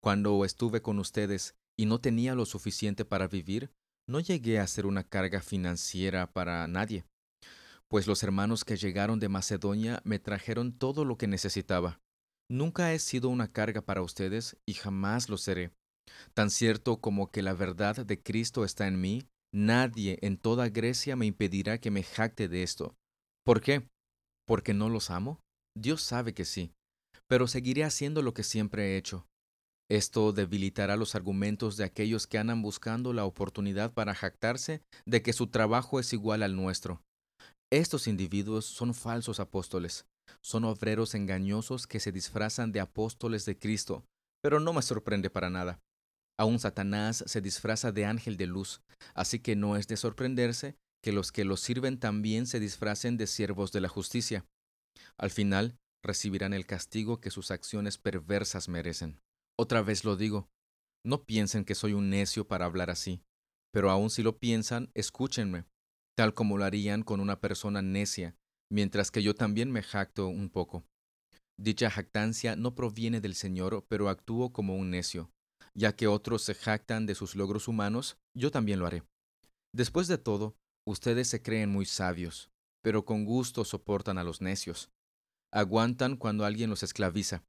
Cuando 0.00 0.44
estuve 0.44 0.82
con 0.82 0.98
ustedes 0.98 1.54
y 1.78 1.86
no 1.86 2.00
tenía 2.00 2.34
lo 2.34 2.46
suficiente 2.46 3.04
para 3.04 3.28
vivir, 3.28 3.70
no 4.08 4.18
llegué 4.18 4.58
a 4.58 4.66
ser 4.66 4.86
una 4.86 5.04
carga 5.04 5.40
financiera 5.40 6.32
para 6.32 6.66
nadie, 6.66 7.04
pues 7.88 8.06
los 8.06 8.22
hermanos 8.22 8.64
que 8.64 8.76
llegaron 8.76 9.18
de 9.18 9.28
Macedonia 9.28 10.00
me 10.04 10.18
trajeron 10.18 10.72
todo 10.72 11.04
lo 11.04 11.16
que 11.16 11.26
necesitaba. 11.26 12.00
Nunca 12.50 12.92
he 12.92 12.98
sido 12.98 13.28
una 13.28 13.52
carga 13.52 13.82
para 13.82 14.02
ustedes 14.02 14.56
y 14.66 14.74
jamás 14.74 15.28
lo 15.28 15.36
seré. 15.36 15.72
Tan 16.34 16.50
cierto 16.50 17.00
como 17.00 17.30
que 17.30 17.42
la 17.42 17.52
verdad 17.52 18.06
de 18.06 18.22
Cristo 18.22 18.64
está 18.64 18.86
en 18.86 19.00
mí, 19.00 19.28
nadie 19.52 20.18
en 20.22 20.38
toda 20.38 20.68
Grecia 20.68 21.16
me 21.16 21.26
impedirá 21.26 21.78
que 21.78 21.90
me 21.90 22.02
jacte 22.02 22.48
de 22.48 22.62
esto. 22.62 22.96
¿Por 23.44 23.60
qué? 23.60 23.88
¿Porque 24.46 24.72
no 24.72 24.88
los 24.88 25.10
amo? 25.10 25.40
Dios 25.76 26.02
sabe 26.02 26.32
que 26.32 26.44
sí, 26.44 26.72
pero 27.26 27.46
seguiré 27.46 27.84
haciendo 27.84 28.22
lo 28.22 28.32
que 28.32 28.42
siempre 28.42 28.94
he 28.94 28.96
hecho, 28.96 29.28
esto 29.90 30.32
debilitará 30.32 30.96
los 30.96 31.14
argumentos 31.14 31.78
de 31.78 31.84
aquellos 31.84 32.26
que 32.26 32.36
andan 32.36 32.60
buscando 32.60 33.14
la 33.14 33.24
oportunidad 33.24 33.94
para 33.94 34.14
jactarse 34.14 34.82
de 35.06 35.22
que 35.22 35.32
su 35.32 35.46
trabajo 35.46 35.98
es 35.98 36.12
igual 36.12 36.42
al 36.42 36.56
nuestro. 36.56 37.02
Estos 37.70 38.06
individuos 38.06 38.64
son 38.64 38.94
falsos 38.94 39.40
apóstoles, 39.40 40.06
son 40.40 40.64
obreros 40.64 41.14
engañosos 41.14 41.86
que 41.86 42.00
se 42.00 42.12
disfrazan 42.12 42.72
de 42.72 42.80
apóstoles 42.80 43.44
de 43.44 43.58
Cristo, 43.58 44.04
pero 44.42 44.58
no 44.58 44.72
me 44.72 44.80
sorprende 44.80 45.28
para 45.28 45.50
nada. 45.50 45.78
Aún 46.38 46.58
Satanás 46.60 47.24
se 47.26 47.40
disfraza 47.42 47.92
de 47.92 48.06
ángel 48.06 48.38
de 48.38 48.46
luz, 48.46 48.80
así 49.14 49.40
que 49.40 49.54
no 49.54 49.76
es 49.76 49.86
de 49.86 49.98
sorprenderse 49.98 50.76
que 51.02 51.12
los 51.12 51.30
que 51.30 51.44
los 51.44 51.60
sirven 51.60 51.98
también 51.98 52.46
se 52.46 52.58
disfracen 52.58 53.18
de 53.18 53.26
siervos 53.26 53.70
de 53.70 53.80
la 53.82 53.88
justicia. 53.88 54.46
Al 55.18 55.30
final, 55.30 55.76
recibirán 56.02 56.54
el 56.54 56.64
castigo 56.64 57.20
que 57.20 57.30
sus 57.30 57.50
acciones 57.50 57.98
perversas 57.98 58.68
merecen. 58.68 59.20
Otra 59.58 59.82
vez 59.82 60.04
lo 60.04 60.16
digo, 60.16 60.48
no 61.04 61.24
piensen 61.24 61.64
que 61.64 61.74
soy 61.74 61.92
un 61.92 62.08
necio 62.08 62.46
para 62.46 62.64
hablar 62.64 62.90
así, 62.90 63.20
pero 63.72 63.90
aun 63.90 64.08
si 64.08 64.22
lo 64.22 64.38
piensan, 64.38 64.90
escúchenme, 64.94 65.64
tal 66.18 66.34
como 66.34 66.58
lo 66.58 66.64
harían 66.64 67.04
con 67.04 67.20
una 67.20 67.40
persona 67.40 67.80
necia, 67.80 68.34
mientras 68.72 69.12
que 69.12 69.22
yo 69.22 69.36
también 69.36 69.70
me 69.70 69.84
jacto 69.84 70.26
un 70.26 70.50
poco. 70.50 70.84
Dicha 71.56 71.90
jactancia 71.90 72.56
no 72.56 72.74
proviene 72.74 73.20
del 73.20 73.36
Señor, 73.36 73.86
pero 73.88 74.08
actúo 74.08 74.52
como 74.52 74.74
un 74.74 74.90
necio. 74.90 75.30
Ya 75.74 75.94
que 75.94 76.08
otros 76.08 76.42
se 76.42 76.56
jactan 76.56 77.06
de 77.06 77.14
sus 77.14 77.36
logros 77.36 77.68
humanos, 77.68 78.18
yo 78.36 78.50
también 78.50 78.80
lo 78.80 78.86
haré. 78.86 79.04
Después 79.72 80.08
de 80.08 80.18
todo, 80.18 80.56
ustedes 80.84 81.28
se 81.28 81.40
creen 81.40 81.70
muy 81.70 81.86
sabios, 81.86 82.50
pero 82.82 83.04
con 83.04 83.24
gusto 83.24 83.64
soportan 83.64 84.18
a 84.18 84.24
los 84.24 84.40
necios. 84.40 84.90
Aguantan 85.52 86.16
cuando 86.16 86.44
alguien 86.44 86.68
los 86.68 86.82
esclaviza. 86.82 87.44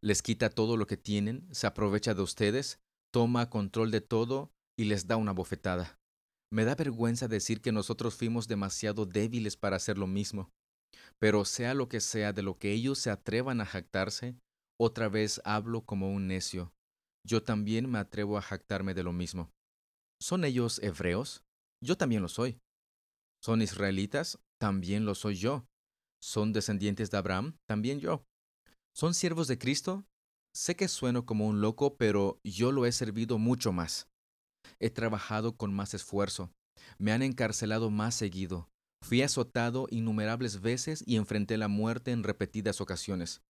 Les 0.00 0.22
quita 0.22 0.48
todo 0.48 0.78
lo 0.78 0.86
que 0.86 0.96
tienen, 0.96 1.46
se 1.50 1.66
aprovecha 1.66 2.14
de 2.14 2.22
ustedes, 2.22 2.80
toma 3.12 3.50
control 3.50 3.90
de 3.90 4.00
todo 4.00 4.54
y 4.78 4.84
les 4.84 5.06
da 5.06 5.18
una 5.18 5.32
bofetada. 5.32 5.99
Me 6.52 6.64
da 6.64 6.74
vergüenza 6.74 7.28
decir 7.28 7.60
que 7.60 7.72
nosotros 7.72 8.14
fuimos 8.16 8.48
demasiado 8.48 9.06
débiles 9.06 9.56
para 9.56 9.76
hacer 9.76 9.96
lo 9.98 10.06
mismo. 10.06 10.50
Pero 11.18 11.44
sea 11.44 11.74
lo 11.74 11.88
que 11.88 12.00
sea 12.00 12.32
de 12.32 12.42
lo 12.42 12.58
que 12.58 12.72
ellos 12.72 12.98
se 12.98 13.10
atrevan 13.10 13.60
a 13.60 13.66
jactarse, 13.66 14.36
otra 14.78 15.08
vez 15.08 15.40
hablo 15.44 15.82
como 15.82 16.10
un 16.10 16.26
necio, 16.26 16.72
yo 17.26 17.42
también 17.42 17.90
me 17.90 17.98
atrevo 17.98 18.38
a 18.38 18.42
jactarme 18.42 18.94
de 18.94 19.02
lo 19.02 19.12
mismo. 19.12 19.50
¿Son 20.20 20.44
ellos 20.44 20.80
hebreos? 20.82 21.42
Yo 21.82 21.96
también 21.96 22.22
lo 22.22 22.28
soy. 22.28 22.58
¿Son 23.42 23.62
israelitas? 23.62 24.38
También 24.58 25.04
lo 25.04 25.14
soy 25.14 25.36
yo. 25.36 25.66
¿Son 26.22 26.52
descendientes 26.52 27.10
de 27.10 27.18
Abraham? 27.18 27.56
También 27.66 28.00
yo. 28.00 28.24
¿Son 28.94 29.14
siervos 29.14 29.48
de 29.48 29.58
Cristo? 29.58 30.04
Sé 30.54 30.76
que 30.76 30.88
sueno 30.88 31.24
como 31.24 31.46
un 31.46 31.60
loco, 31.60 31.96
pero 31.96 32.40
yo 32.42 32.72
lo 32.72 32.84
he 32.84 32.92
servido 32.92 33.38
mucho 33.38 33.72
más. 33.72 34.09
He 34.80 34.90
trabajado 34.90 35.56
con 35.56 35.72
más 35.72 35.94
esfuerzo. 35.94 36.50
Me 36.98 37.12
han 37.12 37.22
encarcelado 37.22 37.90
más 37.90 38.14
seguido. 38.14 38.68
Fui 39.02 39.22
azotado 39.22 39.86
innumerables 39.90 40.60
veces 40.60 41.04
y 41.06 41.16
enfrenté 41.16 41.56
la 41.56 41.68
muerte 41.68 42.10
en 42.10 42.22
repetidas 42.22 42.80
ocasiones. 42.80 43.42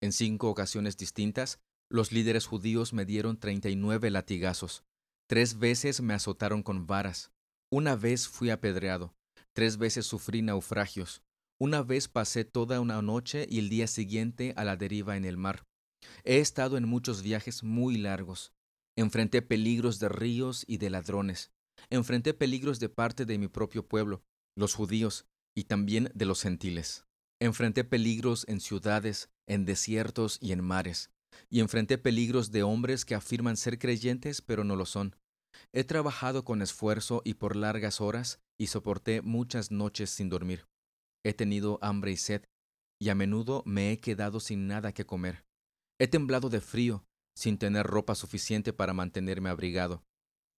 En 0.00 0.12
cinco 0.12 0.48
ocasiones 0.48 0.96
distintas 0.96 1.60
los 1.90 2.12
líderes 2.12 2.46
judíos 2.46 2.92
me 2.92 3.06
dieron 3.06 3.38
treinta 3.38 3.70
y 3.70 3.76
nueve 3.76 4.10
latigazos. 4.10 4.84
Tres 5.26 5.58
veces 5.58 6.00
me 6.02 6.14
azotaron 6.14 6.62
con 6.62 6.86
varas. 6.86 7.30
Una 7.70 7.96
vez 7.96 8.28
fui 8.28 8.50
apedreado. 8.50 9.14
Tres 9.54 9.78
veces 9.78 10.06
sufrí 10.06 10.42
naufragios. 10.42 11.22
Una 11.58 11.82
vez 11.82 12.08
pasé 12.08 12.44
toda 12.44 12.80
una 12.80 13.00
noche 13.02 13.46
y 13.48 13.58
el 13.58 13.68
día 13.68 13.86
siguiente 13.86 14.52
a 14.56 14.64
la 14.64 14.76
deriva 14.76 15.16
en 15.16 15.24
el 15.24 15.36
mar. 15.36 15.64
He 16.24 16.38
estado 16.38 16.76
en 16.76 16.86
muchos 16.86 17.22
viajes 17.22 17.62
muy 17.62 17.96
largos. 17.96 18.52
Enfrenté 18.98 19.42
peligros 19.42 19.98
de 20.00 20.08
ríos 20.08 20.64
y 20.66 20.78
de 20.78 20.90
ladrones. 20.90 21.52
Enfrenté 21.88 22.34
peligros 22.34 22.80
de 22.80 22.88
parte 22.88 23.24
de 23.24 23.38
mi 23.38 23.48
propio 23.48 23.86
pueblo, 23.86 24.24
los 24.56 24.74
judíos, 24.74 25.26
y 25.56 25.64
también 25.64 26.10
de 26.14 26.26
los 26.26 26.42
gentiles. 26.42 27.06
Enfrenté 27.40 27.84
peligros 27.84 28.44
en 28.48 28.60
ciudades, 28.60 29.30
en 29.46 29.64
desiertos 29.64 30.38
y 30.42 30.52
en 30.52 30.62
mares 30.62 31.10
y 31.50 31.60
enfrenté 31.60 31.98
peligros 31.98 32.50
de 32.50 32.62
hombres 32.62 33.04
que 33.04 33.14
afirman 33.14 33.56
ser 33.56 33.78
creyentes 33.78 34.42
pero 34.42 34.64
no 34.64 34.76
lo 34.76 34.86
son. 34.86 35.16
He 35.72 35.84
trabajado 35.84 36.44
con 36.44 36.62
esfuerzo 36.62 37.22
y 37.24 37.34
por 37.34 37.56
largas 37.56 38.00
horas 38.00 38.40
y 38.58 38.68
soporté 38.68 39.22
muchas 39.22 39.70
noches 39.70 40.10
sin 40.10 40.28
dormir. 40.28 40.66
He 41.24 41.34
tenido 41.34 41.78
hambre 41.82 42.12
y 42.12 42.16
sed, 42.16 42.44
y 43.00 43.08
a 43.08 43.14
menudo 43.14 43.62
me 43.66 43.92
he 43.92 44.00
quedado 44.00 44.40
sin 44.40 44.66
nada 44.66 44.92
que 44.92 45.06
comer. 45.06 45.44
He 45.98 46.06
temblado 46.08 46.48
de 46.48 46.60
frío, 46.60 47.04
sin 47.38 47.56
tener 47.56 47.86
ropa 47.86 48.16
suficiente 48.16 48.72
para 48.72 48.92
mantenerme 48.92 49.48
abrigado. 49.48 50.02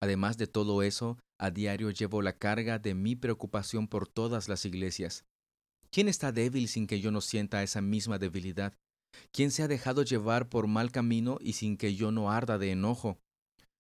Además 0.03 0.39
de 0.39 0.47
todo 0.47 0.83
eso, 0.83 1.19
a 1.39 1.51
diario 1.51 1.91
llevo 1.91 2.23
la 2.23 2.39
carga 2.39 2.79
de 2.79 2.95
mi 2.95 3.17
preocupación 3.17 3.87
por 3.87 4.09
todas 4.09 4.49
las 4.49 4.65
iglesias. 4.65 5.27
¿Quién 5.91 6.09
está 6.09 6.33
débil 6.33 6.69
sin 6.69 6.87
que 6.87 6.99
yo 6.99 7.11
no 7.11 7.21
sienta 7.21 7.63
esa 7.63 7.83
misma 7.83 8.19
debilidad? 8.19 8.73
¿Quién 9.31 9.51
se 9.51 9.63
ha 9.63 9.69
dejado 9.69 10.05
llevar 10.05 10.49
por 10.49 10.69
mal 10.69 10.91
camino 10.91 11.37
y 11.43 11.53
sin 11.53 11.77
que 11.77 11.95
yo 11.95 12.13
no 12.13 12.31
arda 12.31 12.57
de 12.57 12.71
enojo? 12.71 13.19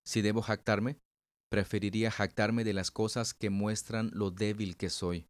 Si 0.04 0.20
debo 0.20 0.42
jactarme, 0.42 0.98
preferiría 1.50 2.10
jactarme 2.10 2.64
de 2.64 2.74
las 2.74 2.90
cosas 2.90 3.32
que 3.32 3.48
muestran 3.48 4.10
lo 4.12 4.30
débil 4.30 4.76
que 4.76 4.90
soy. 4.90 5.26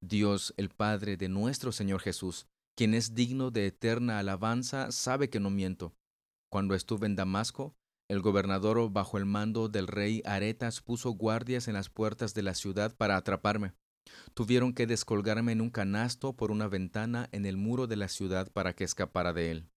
Dios, 0.00 0.54
el 0.56 0.68
Padre 0.68 1.16
de 1.16 1.28
nuestro 1.28 1.72
Señor 1.72 2.02
Jesús, 2.02 2.46
quien 2.76 2.94
es 2.94 3.16
digno 3.16 3.50
de 3.50 3.66
eterna 3.66 4.20
alabanza, 4.20 4.92
sabe 4.92 5.28
que 5.28 5.40
no 5.40 5.50
miento. 5.50 5.92
Cuando 6.50 6.74
estuve 6.74 7.06
en 7.06 7.14
Damasco, 7.14 7.76
el 8.08 8.22
gobernador 8.22 8.90
bajo 8.90 9.18
el 9.18 9.24
mando 9.24 9.68
del 9.68 9.86
rey 9.86 10.20
Aretas 10.26 10.80
puso 10.80 11.10
guardias 11.10 11.68
en 11.68 11.74
las 11.74 11.90
puertas 11.90 12.34
de 12.34 12.42
la 12.42 12.56
ciudad 12.56 12.96
para 12.96 13.16
atraparme. 13.16 13.72
Tuvieron 14.34 14.74
que 14.74 14.88
descolgarme 14.88 15.52
en 15.52 15.60
un 15.60 15.70
canasto 15.70 16.36
por 16.36 16.50
una 16.50 16.66
ventana 16.66 17.28
en 17.30 17.46
el 17.46 17.56
muro 17.56 17.86
de 17.86 17.94
la 17.94 18.08
ciudad 18.08 18.50
para 18.50 18.74
que 18.74 18.82
escapara 18.82 19.32
de 19.32 19.52
él. 19.52 19.70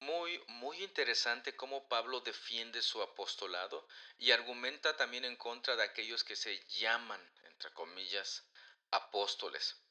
Muy, 0.00 0.40
muy 0.48 0.82
interesante 0.82 1.54
cómo 1.54 1.86
Pablo 1.86 2.20
defiende 2.20 2.80
su 2.80 3.02
apostolado 3.02 3.86
y 4.16 4.30
argumenta 4.30 4.96
también 4.96 5.26
en 5.26 5.36
contra 5.36 5.76
de 5.76 5.82
aquellos 5.82 6.24
que 6.24 6.34
se 6.34 6.58
llaman, 6.80 7.20
entre 7.44 7.70
comillas, 7.74 8.48
apóstoles. 8.90 9.82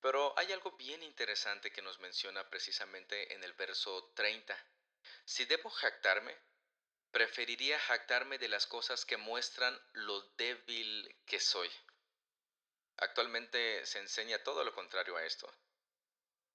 Pero 0.00 0.32
hay 0.38 0.52
algo 0.52 0.72
bien 0.78 1.02
interesante 1.02 1.70
que 1.70 1.82
nos 1.82 2.00
menciona 2.00 2.48
precisamente 2.48 3.34
en 3.34 3.44
el 3.44 3.52
verso 3.52 4.10
30. 4.14 4.56
Si 5.30 5.44
debo 5.44 5.70
jactarme, 5.70 6.36
preferiría 7.12 7.78
jactarme 7.78 8.36
de 8.38 8.48
las 8.48 8.66
cosas 8.66 9.04
que 9.04 9.16
muestran 9.16 9.80
lo 9.92 10.22
débil 10.32 11.22
que 11.24 11.38
soy. 11.38 11.70
Actualmente 12.96 13.86
se 13.86 14.00
enseña 14.00 14.42
todo 14.42 14.64
lo 14.64 14.74
contrario 14.74 15.16
a 15.16 15.24
esto. 15.24 15.48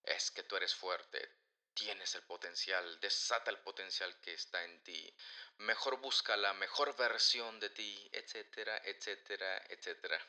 Es 0.03 0.29
que 0.29 0.43
tú 0.43 0.57
eres 0.57 0.75
fuerte, 0.75 1.37
tienes 1.73 2.15
el 2.15 2.23
potencial, 2.23 2.99
desata 2.99 3.49
el 3.49 3.59
potencial 3.59 4.19
que 4.19 4.33
está 4.33 4.61
en 4.65 4.83
ti, 4.83 5.15
mejor 5.59 6.01
busca 6.01 6.35
la 6.35 6.53
mejor 6.53 6.97
versión 6.97 7.61
de 7.61 7.69
ti, 7.69 8.09
etcétera, 8.11 8.81
etcétera, 8.83 9.65
etcétera. 9.69 10.19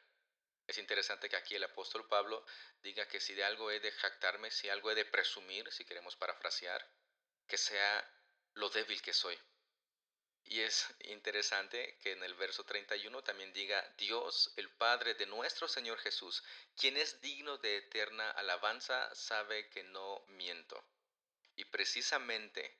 Es 0.68 0.78
interesante 0.78 1.28
que 1.28 1.36
aquí 1.36 1.56
el 1.56 1.64
apóstol 1.64 2.06
Pablo 2.06 2.46
diga 2.80 3.08
que 3.08 3.18
si 3.20 3.34
de 3.34 3.42
algo 3.42 3.72
he 3.72 3.80
de 3.80 3.90
jactarme, 3.90 4.52
si 4.52 4.68
algo 4.68 4.92
he 4.92 4.94
de 4.94 5.04
presumir, 5.04 5.72
si 5.72 5.84
queremos 5.84 6.14
parafrasear, 6.14 6.88
que 7.48 7.58
sea 7.58 8.12
lo 8.56 8.68
débil 8.70 9.00
que 9.00 9.12
soy. 9.12 9.38
Y 10.44 10.60
es 10.60 10.86
interesante 11.00 11.98
que 12.02 12.12
en 12.12 12.22
el 12.22 12.34
verso 12.34 12.64
31 12.64 13.22
también 13.22 13.52
diga, 13.52 13.82
Dios, 13.98 14.52
el 14.56 14.70
Padre 14.70 15.14
de 15.14 15.26
nuestro 15.26 15.68
Señor 15.68 15.98
Jesús, 15.98 16.42
quien 16.76 16.96
es 16.96 17.20
digno 17.20 17.58
de 17.58 17.78
eterna 17.78 18.30
alabanza, 18.32 19.14
sabe 19.14 19.68
que 19.70 19.82
no 19.84 20.24
miento. 20.28 20.82
Y 21.54 21.64
precisamente 21.66 22.78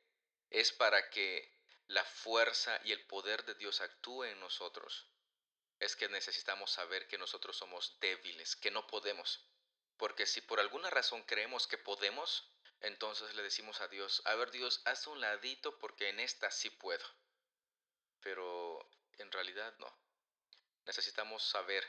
es 0.51 0.73
para 0.73 1.11
que 1.11 1.55
la 1.89 2.05
fuerza 2.05 2.81
y 2.85 2.93
el 2.93 3.07
poder 3.07 3.45
de 3.45 3.55
Dios 3.55 3.81
actúe 3.81 4.25
en 4.25 4.41
nosotros. 4.41 5.09
Es 5.79 5.95
que 5.95 6.09
necesitamos 6.09 6.71
saber 6.71 7.07
que 7.07 7.19
nosotros 7.19 7.57
somos 7.57 7.99
débiles, 8.01 8.57
que 8.57 8.71
no 8.71 8.87
podemos. 8.87 9.47
Porque 9.97 10.27
si 10.27 10.41
por 10.41 10.61
alguna 10.61 10.91
razón 10.91 11.23
creemos 11.25 11.67
que 11.67 11.79
podemos, 11.79 12.51
entonces 12.87 13.35
le 13.35 13.43
decimos 13.43 13.81
a 13.81 13.89
Dios, 13.89 14.23
a 14.25 14.35
ver 14.35 14.51
Dios, 14.51 14.83
haz 14.85 15.07
un 15.07 15.21
ladito 15.21 15.79
porque 15.79 16.09
en 16.09 16.21
esta 16.21 16.51
sí 16.51 16.71
puedo 16.71 17.07
pero 18.27 18.91
en 19.19 19.31
realidad 19.31 19.73
no. 19.79 19.89
Necesitamos 20.85 21.45
saber 21.45 21.87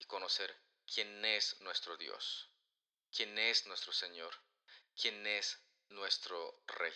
y 0.00 0.04
conocer 0.06 0.52
quién 0.84 1.24
es 1.24 1.60
nuestro 1.60 1.96
Dios, 1.96 2.50
quién 3.14 3.38
es 3.38 3.66
nuestro 3.66 3.92
Señor, 3.92 4.34
quién 5.00 5.24
es 5.28 5.62
nuestro 5.90 6.60
Rey 6.66 6.92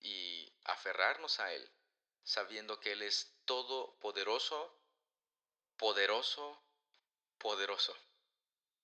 y 0.00 0.52
aferrarnos 0.64 1.38
a 1.38 1.52
Él, 1.52 1.70
sabiendo 2.24 2.80
que 2.80 2.90
Él 2.90 3.02
es 3.02 3.36
todopoderoso, 3.44 4.76
poderoso, 5.76 6.60
poderoso. 7.38 7.96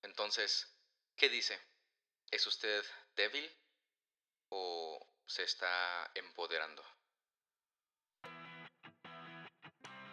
Entonces, 0.02 0.72
¿qué 1.16 1.28
dice? 1.28 1.60
¿Es 2.30 2.46
usted 2.46 2.84
débil 3.16 3.59
o 4.50 4.98
se 5.26 5.44
está 5.44 6.10
empoderando? 6.14 6.82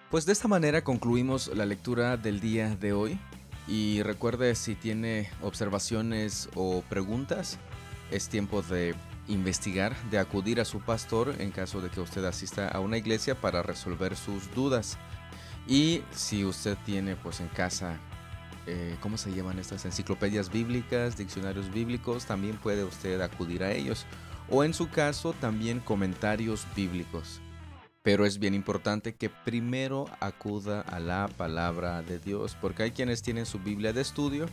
Pues 0.09 0.25
de 0.25 0.31
esta 0.31 0.47
manera 0.47 0.83
concluimos 0.83 1.47
la 1.49 1.65
lectura 1.65 2.15
del 2.15 2.39
día 2.39 2.75
de 2.75 2.93
hoy 2.93 3.19
y 3.67 4.01
recuerde 4.03 4.55
si 4.55 4.75
tiene 4.75 5.29
observaciones 5.41 6.49
o 6.55 6.81
preguntas, 6.83 7.59
es 8.09 8.29
tiempo 8.29 8.61
de 8.61 8.95
investigar, 9.27 9.95
de 10.09 10.19
acudir 10.19 10.61
a 10.61 10.65
su 10.65 10.79
pastor 10.79 11.35
en 11.39 11.51
caso 11.51 11.81
de 11.81 11.89
que 11.89 11.99
usted 11.99 12.23
asista 12.23 12.69
a 12.69 12.79
una 12.79 12.97
iglesia 12.97 13.35
para 13.35 13.61
resolver 13.61 14.15
sus 14.15 14.53
dudas. 14.55 14.97
Y 15.67 16.03
si 16.11 16.45
usted 16.45 16.77
tiene 16.85 17.17
pues 17.17 17.41
en 17.41 17.49
casa, 17.49 17.99
eh, 18.65 18.95
¿cómo 19.01 19.17
se 19.17 19.33
llaman 19.33 19.59
estas 19.59 19.83
enciclopedias 19.83 20.49
bíblicas, 20.49 21.17
diccionarios 21.17 21.69
bíblicos? 21.69 22.25
También 22.25 22.57
puede 22.57 22.85
usted 22.85 23.19
acudir 23.19 23.63
a 23.63 23.73
ellos. 23.73 24.05
O 24.49 24.63
en 24.63 24.73
su 24.73 24.89
caso 24.89 25.33
también 25.33 25.79
comentarios 25.79 26.65
bíblicos. 26.75 27.41
Pero 28.01 28.25
es 28.25 28.39
bien 28.39 28.53
importante 28.53 29.15
que 29.15 29.29
primero 29.29 30.05
acuda 30.21 30.81
a 30.81 30.99
la 30.99 31.27
palabra 31.35 32.01
de 32.01 32.19
Dios, 32.19 32.55
porque 32.61 32.83
hay 32.83 32.91
quienes 32.91 33.21
tienen 33.21 33.45
su 33.45 33.59
Biblia 33.59 33.91
de 33.91 34.01
estudio 34.01 34.45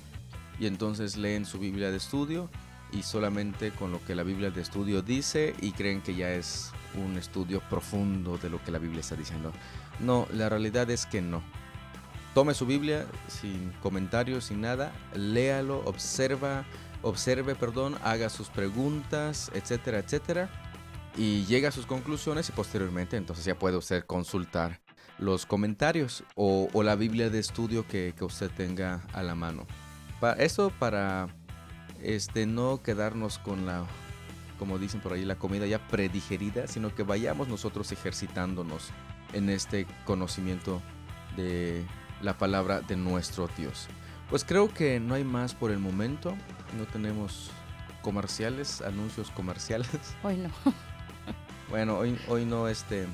y 0.58 0.66
entonces 0.66 1.16
leen 1.16 1.44
su 1.44 1.58
Biblia 1.58 1.90
de 1.90 1.98
estudio 1.98 2.50
y 2.92 3.02
solamente 3.02 3.70
con 3.70 3.92
lo 3.92 4.04
que 4.04 4.14
la 4.14 4.22
Biblia 4.22 4.50
de 4.50 4.60
estudio 4.60 5.02
dice 5.02 5.54
y 5.60 5.72
creen 5.72 6.00
que 6.00 6.14
ya 6.14 6.32
es 6.32 6.72
un 6.94 7.16
estudio 7.16 7.60
profundo 7.68 8.38
de 8.38 8.50
lo 8.50 8.62
que 8.62 8.70
la 8.70 8.78
Biblia 8.78 9.00
está 9.00 9.16
diciendo. 9.16 9.52
No, 10.00 10.26
la 10.32 10.48
realidad 10.48 10.90
es 10.90 11.06
que 11.06 11.20
no. 11.22 11.42
Tome 12.34 12.52
su 12.54 12.66
Biblia 12.66 13.06
sin 13.28 13.70
comentarios, 13.80 14.46
sin 14.46 14.60
nada, 14.60 14.92
léalo, 15.14 15.82
observa, 15.84 16.64
observe, 17.02 17.54
perdón, 17.54 17.96
haga 18.02 18.28
sus 18.28 18.48
preguntas, 18.48 19.52
etcétera, 19.54 20.00
etcétera, 20.00 20.50
y 21.16 21.44
llega 21.44 21.68
a 21.68 21.72
sus 21.72 21.86
conclusiones 21.86 22.48
y 22.48 22.52
posteriormente 22.52 23.16
entonces 23.16 23.44
ya 23.44 23.56
puede 23.56 23.76
usted 23.76 24.04
consultar 24.04 24.80
los 25.18 25.46
comentarios 25.46 26.24
o, 26.34 26.68
la 26.82 26.96
Biblia 26.96 27.30
de 27.30 27.38
estudio 27.38 27.86
que, 27.86 28.12
usted 28.20 28.50
tenga 28.50 29.04
a 29.12 29.22
la 29.22 29.36
mano. 29.36 29.64
Para 30.18 30.42
eso 30.42 30.72
para 30.76 31.28
este, 32.02 32.46
no 32.46 32.82
quedarnos 32.82 33.38
con 33.38 33.64
la, 33.64 33.86
como 34.58 34.80
dicen 34.80 35.00
por 35.00 35.12
ahí, 35.12 35.24
la 35.24 35.36
comida 35.36 35.68
ya 35.68 35.78
predigerida, 35.86 36.66
sino 36.66 36.92
que 36.92 37.04
vayamos 37.04 37.46
nosotros 37.46 37.92
ejercitándonos 37.92 38.90
en 39.34 39.50
este 39.50 39.86
conocimiento 40.04 40.82
de 41.36 41.84
la 42.24 42.38
palabra 42.38 42.80
de 42.80 42.96
nuestro 42.96 43.48
Dios. 43.56 43.86
Pues 44.30 44.44
creo 44.44 44.72
que 44.72 44.98
no 44.98 45.14
hay 45.14 45.24
más 45.24 45.54
por 45.54 45.70
el 45.70 45.78
momento, 45.78 46.34
no 46.76 46.86
tenemos 46.86 47.50
comerciales, 48.02 48.80
anuncios 48.80 49.30
comerciales. 49.30 49.88
Hoy 50.22 50.36
no. 50.36 50.50
Bueno, 51.70 51.98
hoy, 51.98 52.16
hoy 52.28 52.44
no, 52.44 52.68
este, 52.68 53.06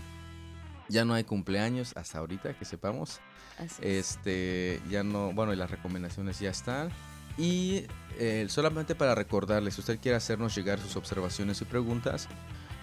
ya 0.88 1.04
no 1.04 1.14
hay 1.14 1.22
cumpleaños 1.22 1.92
hasta 1.96 2.18
ahorita 2.18 2.52
que 2.58 2.64
sepamos. 2.64 3.20
Así 3.56 3.76
es. 3.80 4.10
Este, 4.10 4.82
ya 4.90 5.04
no, 5.04 5.32
bueno, 5.32 5.52
y 5.52 5.56
las 5.56 5.70
recomendaciones 5.70 6.40
ya 6.40 6.50
están. 6.50 6.90
Y 7.38 7.86
eh, 8.18 8.46
solamente 8.50 8.96
para 8.96 9.14
recordarles, 9.14 9.74
si 9.74 9.80
usted 9.80 10.00
quiere 10.00 10.16
hacernos 10.16 10.54
llegar 10.54 10.80
sus 10.80 10.96
observaciones 10.96 11.62
y 11.62 11.64
preguntas, 11.64 12.28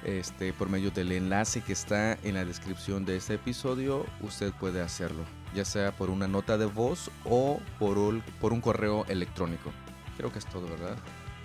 este, 0.04 0.54
por 0.54 0.70
medio 0.70 0.90
del 0.90 1.12
enlace 1.12 1.62
que 1.62 1.74
está 1.74 2.14
en 2.24 2.36
la 2.36 2.46
descripción 2.46 3.06
de 3.06 3.18
este 3.18 3.36
episodio, 3.36 4.06
usted 4.22 4.54
puede 4.54 4.82
hacerlo, 4.82 5.24
ya 5.54 5.66
sea 5.66 5.92
por 5.92 6.10
una 6.10 6.28
nota 6.28 6.58
de 6.58 6.66
voz 6.66 7.12
o 7.26 7.60
por 7.80 7.98
un, 7.98 8.22
por 8.40 8.54
un 8.54 8.62
correo 8.62 9.06
electrónico. 9.08 9.72
Creo 10.18 10.32
que 10.32 10.40
es 10.40 10.46
todo, 10.46 10.68
¿verdad? 10.68 10.98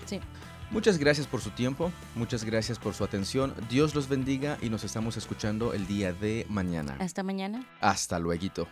Sí. 0.07 0.21
Muchas 0.71 0.97
gracias 0.97 1.27
por 1.27 1.43
su 1.43 1.51
tiempo, 1.51 1.93
muchas 2.15 2.45
gracias 2.45 2.79
por 2.79 2.95
su 2.95 3.05
atención. 3.05 3.55
Dios 3.69 3.95
los 3.95 4.09
bendiga 4.09 4.57
y 4.63 4.71
nos 4.71 4.85
estamos 4.85 5.19
escuchando 5.19 5.75
el 5.75 5.87
día 5.87 6.15
de 6.15 6.47
mañana. 6.49 6.97
Hasta 6.99 7.23
mañana. 7.23 7.67
Hasta 7.81 8.19
luego. 8.19 8.67